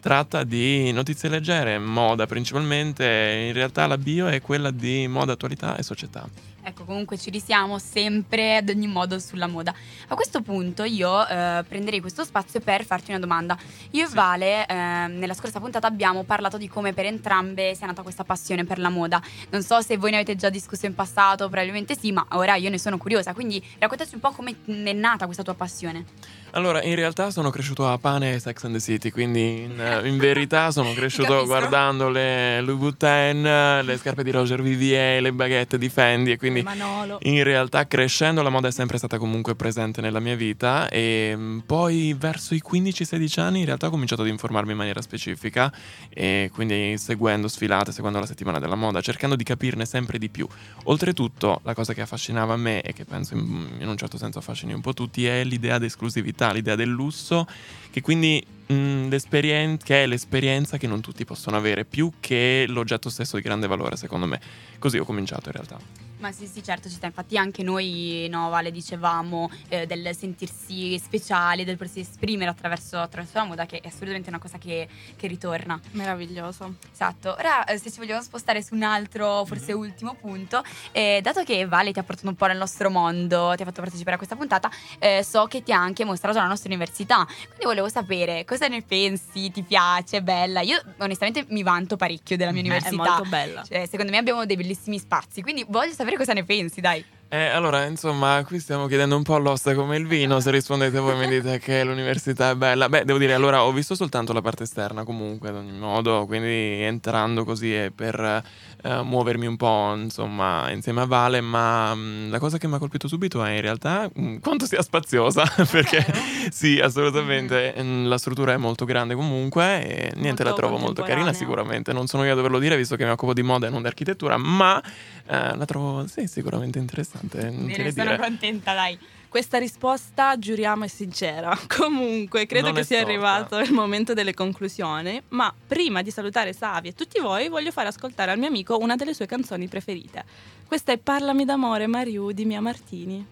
Tratta 0.00 0.44
di 0.44 0.92
notizie 0.92 1.28
leggere, 1.28 1.78
moda 1.78 2.26
principalmente, 2.26 3.46
in 3.48 3.52
realtà 3.52 3.86
la 3.86 3.98
bio 3.98 4.28
è 4.28 4.40
quella 4.40 4.70
di 4.70 5.08
moda, 5.08 5.32
attualità 5.32 5.76
e 5.76 5.82
società. 5.82 6.26
Ecco, 6.68 6.84
comunque 6.84 7.16
ci 7.16 7.30
risiamo 7.30 7.78
sempre 7.78 8.58
ad 8.58 8.68
ogni 8.68 8.86
modo 8.86 9.18
sulla 9.18 9.46
moda. 9.46 9.74
A 10.08 10.14
questo 10.14 10.42
punto 10.42 10.84
io 10.84 11.26
eh, 11.26 11.64
prenderei 11.66 12.00
questo 12.00 12.24
spazio 12.24 12.60
per 12.60 12.84
farti 12.84 13.10
una 13.10 13.18
domanda. 13.18 13.56
Io 13.92 14.04
e 14.04 14.08
Vale, 14.12 14.66
eh, 14.66 14.74
nella 14.74 15.32
scorsa 15.32 15.60
puntata 15.60 15.86
abbiamo 15.86 16.24
parlato 16.24 16.58
di 16.58 16.68
come 16.68 16.92
per 16.92 17.06
entrambe 17.06 17.74
sia 17.74 17.86
nata 17.86 18.02
questa 18.02 18.22
passione 18.22 18.64
per 18.64 18.78
la 18.78 18.90
moda. 18.90 19.18
Non 19.48 19.62
so 19.62 19.80
se 19.80 19.96
voi 19.96 20.10
ne 20.10 20.16
avete 20.16 20.36
già 20.36 20.50
discusso 20.50 20.84
in 20.84 20.94
passato, 20.94 21.48
probabilmente 21.48 21.96
sì, 21.96 22.12
ma 22.12 22.26
ora 22.32 22.56
io 22.56 22.68
ne 22.68 22.78
sono 22.78 22.98
curiosa. 22.98 23.32
Quindi 23.32 23.64
raccontaci 23.78 24.14
un 24.14 24.20
po' 24.20 24.32
come 24.32 24.54
è 24.66 24.92
nata 24.92 25.24
questa 25.24 25.42
tua 25.42 25.54
passione. 25.54 26.04
Allora, 26.52 26.82
in 26.82 26.94
realtà 26.94 27.30
sono 27.30 27.50
cresciuto 27.50 27.86
a 27.86 27.98
pane 27.98 28.34
e 28.34 28.38
Sex 28.40 28.64
and 28.64 28.74
the 28.74 28.80
City, 28.80 29.10
quindi 29.10 29.62
in, 29.64 30.00
in 30.04 30.16
verità 30.16 30.70
sono 30.70 30.92
cresciuto 30.94 31.44
guardando 31.44 32.08
le 32.08 32.60
Louis 32.62 32.78
Vuitton, 32.78 33.42
le 33.84 33.96
scarpe 33.98 34.22
di 34.22 34.30
Roger 34.30 34.62
Vivier, 34.62 35.20
le 35.20 35.32
baguette 35.32 35.76
di 35.76 35.88
Fendi 35.90 36.32
e 36.32 36.38
quindi 36.38 36.57
Manolo. 36.62 37.18
in 37.22 37.42
realtà 37.42 37.86
crescendo 37.86 38.42
la 38.42 38.48
moda 38.48 38.68
è 38.68 38.72
sempre 38.72 38.98
stata 38.98 39.18
comunque 39.18 39.54
presente 39.54 40.00
nella 40.00 40.20
mia 40.20 40.36
vita 40.36 40.88
e 40.88 41.32
mm, 41.34 41.58
poi 41.60 42.14
verso 42.18 42.54
i 42.54 42.62
15-16 42.64 43.40
anni 43.40 43.60
in 43.60 43.64
realtà 43.66 43.86
ho 43.86 43.90
cominciato 43.90 44.22
ad 44.22 44.28
informarmi 44.28 44.72
in 44.72 44.76
maniera 44.76 45.00
specifica 45.00 45.72
e 46.08 46.50
quindi 46.52 46.96
seguendo 46.98 47.48
sfilate, 47.48 47.92
seguendo 47.92 48.18
la 48.18 48.26
settimana 48.26 48.58
della 48.58 48.74
moda, 48.74 49.00
cercando 49.00 49.36
di 49.36 49.44
capirne 49.44 49.84
sempre 49.84 50.18
di 50.18 50.28
più. 50.28 50.46
Oltretutto 50.84 51.60
la 51.64 51.74
cosa 51.74 51.92
che 51.94 52.00
affascinava 52.00 52.56
me 52.56 52.82
e 52.82 52.92
che 52.92 53.04
penso 53.04 53.34
in, 53.34 53.78
un 53.80 53.96
certo 53.96 54.16
senso 54.16 54.38
affascini 54.38 54.72
un 54.72 54.80
po' 54.80 54.94
tutti 54.94 55.26
è 55.26 55.44
l'idea 55.44 55.78
di 55.78 55.86
esclusività, 55.86 56.52
l'idea 56.52 56.74
del 56.74 56.88
lusso 56.88 57.46
che 57.90 58.00
quindi 58.00 58.44
mm, 58.72 59.08
che 59.08 60.02
è 60.02 60.06
l'esperienza 60.06 60.76
che 60.76 60.86
non 60.86 61.00
tutti 61.00 61.24
possono 61.24 61.56
avere 61.56 61.84
più 61.84 62.12
che 62.20 62.66
l'oggetto 62.68 63.08
stesso 63.08 63.36
di 63.36 63.42
grande 63.42 63.66
valore 63.66 63.96
secondo 63.96 64.26
me. 64.26 64.40
Così 64.78 64.98
ho 64.98 65.04
cominciato 65.04 65.48
in 65.48 65.54
realtà. 65.54 66.07
Ma 66.18 66.32
sì, 66.32 66.46
sì, 66.46 66.62
certo, 66.62 66.88
ci 66.88 66.96
sta. 66.96 67.06
Infatti 67.06 67.36
anche 67.38 67.62
noi, 67.62 68.26
no, 68.30 68.48
Vale, 68.48 68.70
dicevamo 68.70 69.50
eh, 69.68 69.86
del 69.86 70.14
sentirsi 70.16 70.98
speciali, 70.98 71.64
del 71.64 71.76
potersi 71.76 72.00
esprimere 72.00 72.50
attraverso, 72.50 72.98
attraverso 72.98 73.38
la 73.38 73.44
moda, 73.44 73.66
che 73.66 73.78
è 73.80 73.86
assolutamente 73.86 74.28
una 74.28 74.38
cosa 74.38 74.58
che, 74.58 74.88
che 75.16 75.26
ritorna. 75.28 75.80
Meraviglioso. 75.92 76.74
Esatto. 76.92 77.36
Ora, 77.38 77.64
eh, 77.64 77.78
se 77.78 77.90
ci 77.90 77.98
vogliamo 77.98 78.22
spostare 78.22 78.62
su 78.62 78.74
un 78.74 78.82
altro, 78.82 79.44
forse 79.44 79.72
ultimo 79.72 80.14
punto, 80.14 80.62
eh, 80.92 81.20
dato 81.22 81.44
che 81.44 81.66
Vale 81.66 81.92
ti 81.92 81.98
ha 81.98 82.02
portato 82.02 82.28
un 82.28 82.34
po' 82.34 82.46
nel 82.46 82.56
nostro 82.56 82.90
mondo, 82.90 83.52
ti 83.54 83.62
ha 83.62 83.64
fatto 83.64 83.80
partecipare 83.80 84.14
a 84.14 84.18
questa 84.18 84.34
puntata, 84.36 84.70
eh, 84.98 85.22
so 85.22 85.46
che 85.46 85.62
ti 85.62 85.72
ha 85.72 85.78
anche 85.80 86.04
mostrato 86.04 86.38
la 86.38 86.46
nostra 86.46 86.68
università. 86.68 87.24
Quindi 87.24 87.64
volevo 87.64 87.88
sapere 87.88 88.44
cosa 88.44 88.66
ne 88.66 88.82
pensi, 88.82 89.50
ti 89.50 89.62
piace, 89.62 90.16
è 90.18 90.20
bella. 90.20 90.62
Io 90.62 90.80
onestamente 90.98 91.44
mi 91.50 91.62
vanto 91.62 91.96
parecchio 91.96 92.36
della 92.36 92.50
mia 92.50 92.62
È 92.62 92.64
università. 92.66 92.96
molto 92.96 93.24
bella. 93.28 93.62
Cioè, 93.62 93.86
secondo 93.86 94.10
me 94.10 94.18
abbiamo 94.18 94.44
dei 94.46 94.56
bellissimi 94.56 94.98
spazi, 94.98 95.42
quindi 95.42 95.64
voglio 95.68 95.92
sapere 95.92 96.07
cosa 96.16 96.32
ne 96.32 96.44
pensi, 96.44 96.80
dai. 96.80 97.04
Eh, 97.30 97.48
allora, 97.48 97.84
insomma, 97.84 98.42
qui 98.46 98.58
stiamo 98.58 98.86
chiedendo 98.86 99.14
un 99.14 99.22
po' 99.22 99.34
all'osta 99.34 99.74
come 99.74 99.98
il 99.98 100.06
vino. 100.06 100.40
Se 100.40 100.50
rispondete 100.50 100.98
voi 100.98 101.14
mi 101.14 101.28
dite 101.28 101.58
che 101.58 101.84
l'università 101.84 102.50
è 102.50 102.54
bella. 102.54 102.88
Beh, 102.88 103.04
devo 103.04 103.18
dire, 103.18 103.34
allora, 103.34 103.64
ho 103.64 103.72
visto 103.72 103.94
soltanto 103.94 104.32
la 104.32 104.40
parte 104.40 104.62
esterna 104.62 105.04
comunque, 105.04 105.50
ad 105.50 105.56
ogni 105.56 105.76
modo, 105.78 106.24
quindi 106.24 106.48
entrando 106.82 107.44
così 107.44 107.76
e 107.76 107.92
per 107.94 108.42
eh, 108.82 109.02
muovermi 109.02 109.46
un 109.46 109.56
po', 109.58 109.92
insomma, 109.94 110.70
insieme 110.70 111.02
a 111.02 111.04
Vale, 111.04 111.42
ma 111.42 111.94
mh, 111.94 112.30
la 112.30 112.38
cosa 112.38 112.56
che 112.56 112.66
mi 112.66 112.76
ha 112.76 112.78
colpito 112.78 113.08
subito 113.08 113.44
è 113.44 113.50
in 113.50 113.60
realtà 113.60 114.08
mh, 114.10 114.36
quanto 114.38 114.64
sia 114.64 114.80
spaziosa, 114.80 115.44
perché 115.70 116.06
sì, 116.50 116.80
assolutamente, 116.80 117.74
mh, 117.76 118.08
la 118.08 118.16
struttura 118.16 118.54
è 118.54 118.56
molto 118.56 118.86
grande 118.86 119.14
comunque 119.14 119.84
e 119.86 120.12
niente, 120.16 120.44
la 120.44 120.50
Molto 120.50 120.66
trovo 120.66 120.78
molto 120.78 121.02
carina 121.02 121.34
sicuramente. 121.34 121.92
Non 121.92 122.06
sono 122.06 122.24
io 122.24 122.32
a 122.32 122.34
doverlo 122.34 122.58
dire, 122.58 122.74
visto 122.74 122.96
che 122.96 123.04
mi 123.04 123.10
occupo 123.10 123.34
di 123.34 123.42
moda 123.42 123.66
e 123.66 123.70
non 123.70 123.82
di 123.82 123.86
architettura, 123.88 124.38
ma 124.38 124.82
eh, 125.28 125.56
la 125.56 125.64
trovo, 125.66 126.06
sì, 126.06 126.26
sicuramente 126.26 126.78
interessante. 126.78 127.50
Non 127.50 127.66
Bene, 127.66 127.92
sono 127.92 128.04
dire. 128.10 128.18
contenta, 128.18 128.72
dai. 128.74 128.98
Questa 129.28 129.58
risposta, 129.58 130.38
giuriamo, 130.38 130.84
è 130.84 130.88
sincera. 130.88 131.54
Comunque, 131.68 132.46
credo 132.46 132.68
Non 132.68 132.76
che 132.76 132.84
sia 132.84 133.00
storta. 133.00 133.12
arrivato 133.12 133.58
il 133.58 133.72
momento 133.72 134.14
delle 134.14 134.32
conclusioni. 134.32 135.20
Ma 135.28 135.52
prima 135.66 136.00
di 136.00 136.10
salutare 136.10 136.54
Savi 136.54 136.88
e 136.88 136.94
tutti 136.94 137.20
voi, 137.20 137.48
voglio 137.48 137.70
fare 137.70 137.88
ascoltare 137.88 138.30
al 138.30 138.38
mio 138.38 138.48
amico 138.48 138.78
una 138.78 138.96
delle 138.96 139.12
sue 139.12 139.26
canzoni 139.26 139.68
preferite. 139.68 140.24
Questa 140.66 140.92
è 140.92 140.98
Parlami 140.98 141.44
d'amore, 141.44 141.86
Mariù 141.86 142.32
di 142.32 142.46
Mia 142.46 142.62
Martini. 142.62 143.26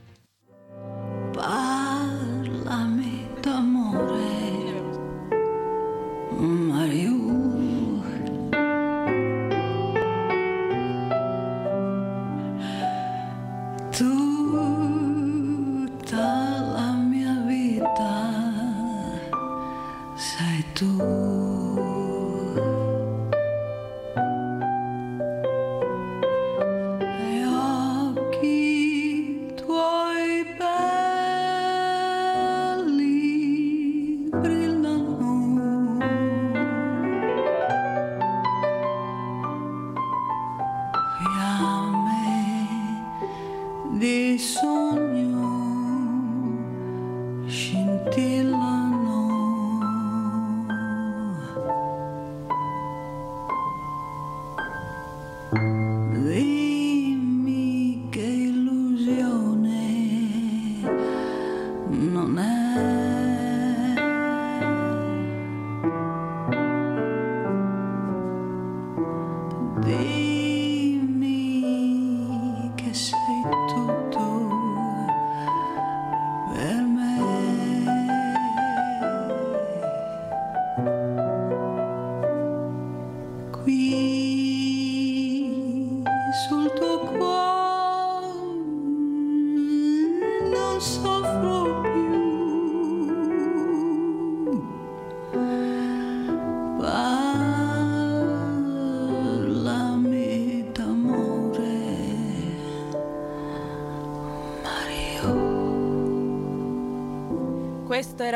Parlami 1.32 2.15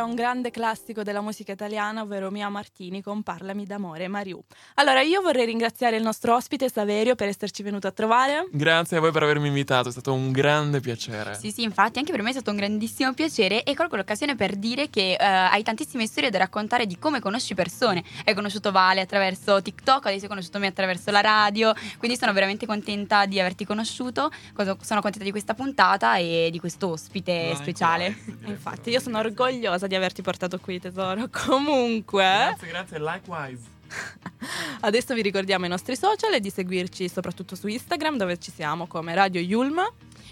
era 0.01 0.09
un 0.09 0.15
grande 0.15 0.51
classico 0.51 1.03
della 1.03 1.21
musica 1.21 1.53
italiana, 1.53 2.01
ovvero 2.01 2.31
Mia 2.31 2.49
Martini 2.49 3.03
con 3.03 3.23
Parlami 3.23 3.67
d'amore, 3.67 4.09
Mariù. 4.09 4.43
Allora, 4.77 5.03
io 5.03 5.21
vorrei 5.21 5.45
ringraziare 5.45 5.97
il 5.97 6.03
nostro 6.03 6.35
ospite 6.35 6.71
Saverio 6.71 7.15
per 7.15 7.29
esserci 7.29 7.63
venuto 7.63 7.87
a 7.87 7.91
trovare. 7.91 8.49
Grazie 8.51 8.97
a 8.97 9.01
voi 9.01 9.13
per 9.13 9.25
avermi 9.25 9.49
invitato, 9.49 9.89
è 9.89 9.93
stato 9.93 10.15
un 10.15 10.33
grande 10.33 10.81
piacere. 10.81 11.35
Sì, 11.35 11.51
sì, 11.51 11.63
infatti 11.63 11.99
anche 11.99 12.13
per 12.13 12.23
me 12.23 12.31
è 12.31 12.33
stato 12.33 12.51
un 12.51 12.57
grandissimo 12.57 13.13
piacere 13.13 13.63
e 13.63 13.75
colgo 13.75 13.97
l'occasione 13.97 14.37
per 14.37 14.57
dire 14.57 14.89
che 14.89 15.13
eh, 15.13 15.25
hai 15.25 15.63
tantissime 15.63 16.07
storie 16.07 16.31
da 16.31 16.39
raccontare 16.39 16.87
di 16.87 16.99
come 16.99 17.21
conosci 17.21 17.55
persone. 17.55 18.03
Hai 18.25 18.33
conosciuto 18.33 18.71
Vale 18.71 19.03
attraverso 19.03 19.61
TikTok, 19.61 20.07
adesso 20.07 20.23
hai 20.23 20.29
conosciuto 20.29 20.59
me 20.59 20.69
attraverso 20.69 21.11
la 21.11 21.21
radio, 21.21 21.75
quindi 21.99 22.17
sono 22.17 22.33
veramente 22.33 22.65
contenta 22.65 23.27
di 23.27 23.39
averti 23.39 23.67
conosciuto, 23.67 24.31
sono 24.81 25.03
contenta 25.03 25.25
di 25.25 25.31
questa 25.31 25.53
puntata 25.53 26.17
e 26.17 26.49
di 26.51 26.59
questo 26.59 26.89
ospite 26.89 27.33
Likewise, 27.33 27.63
speciale. 27.63 28.17
Infatti, 28.47 28.89
io 28.89 29.01
sono 29.01 29.19
orgogliosa 29.19 29.89
di 29.91 29.97
averti 29.97 30.23
portato 30.23 30.59
qui, 30.59 30.81
tesoro. 30.81 31.29
Comunque, 31.47 32.23
Grazie, 32.23 32.69
grazie, 32.69 32.99
likewise. 33.01 33.79
adesso 34.81 35.15
vi 35.15 35.23
ricordiamo 35.23 35.67
i 35.67 35.69
nostri 35.69 35.97
social 35.97 36.33
e 36.33 36.41
di 36.41 36.49
seguirci 36.49 37.09
soprattutto 37.09 37.57
su 37.57 37.67
Instagram, 37.67 38.17
dove 38.17 38.39
ci 38.39 38.53
siamo 38.53 38.87
come 38.87 39.15
Radio 39.15 39.41
Yulm. 39.41 39.81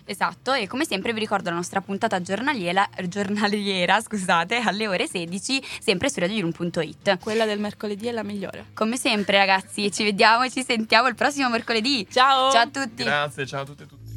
Esatto, 0.04 0.54
e 0.54 0.66
come 0.66 0.86
sempre 0.86 1.12
vi 1.12 1.18
ricordo 1.18 1.50
la 1.50 1.56
nostra 1.56 1.82
puntata 1.82 2.22
giornaliera, 2.22 2.88
giornaliera 3.08 4.00
scusate, 4.00 4.56
alle 4.56 4.88
ore 4.88 5.06
16, 5.06 5.62
sempre 5.80 6.08
su 6.08 6.20
radioyulm.it. 6.20 7.18
Quella 7.18 7.44
del 7.44 7.58
mercoledì 7.58 8.06
è 8.06 8.12
la 8.12 8.22
migliore. 8.22 8.66
Come 8.72 8.96
sempre 8.96 9.36
ragazzi, 9.36 9.92
ci 9.92 10.04
vediamo 10.04 10.44
e 10.44 10.50
ci 10.50 10.64
sentiamo 10.64 11.08
il 11.08 11.14
prossimo 11.14 11.50
mercoledì. 11.50 12.06
Ciao! 12.10 12.50
Ciao 12.50 12.62
a 12.62 12.68
tutti! 12.68 13.02
Grazie, 13.02 13.44
ciao 13.44 13.62
a 13.62 13.64
tutte 13.66 13.82
e 13.82 13.86
tutti. 13.86 14.07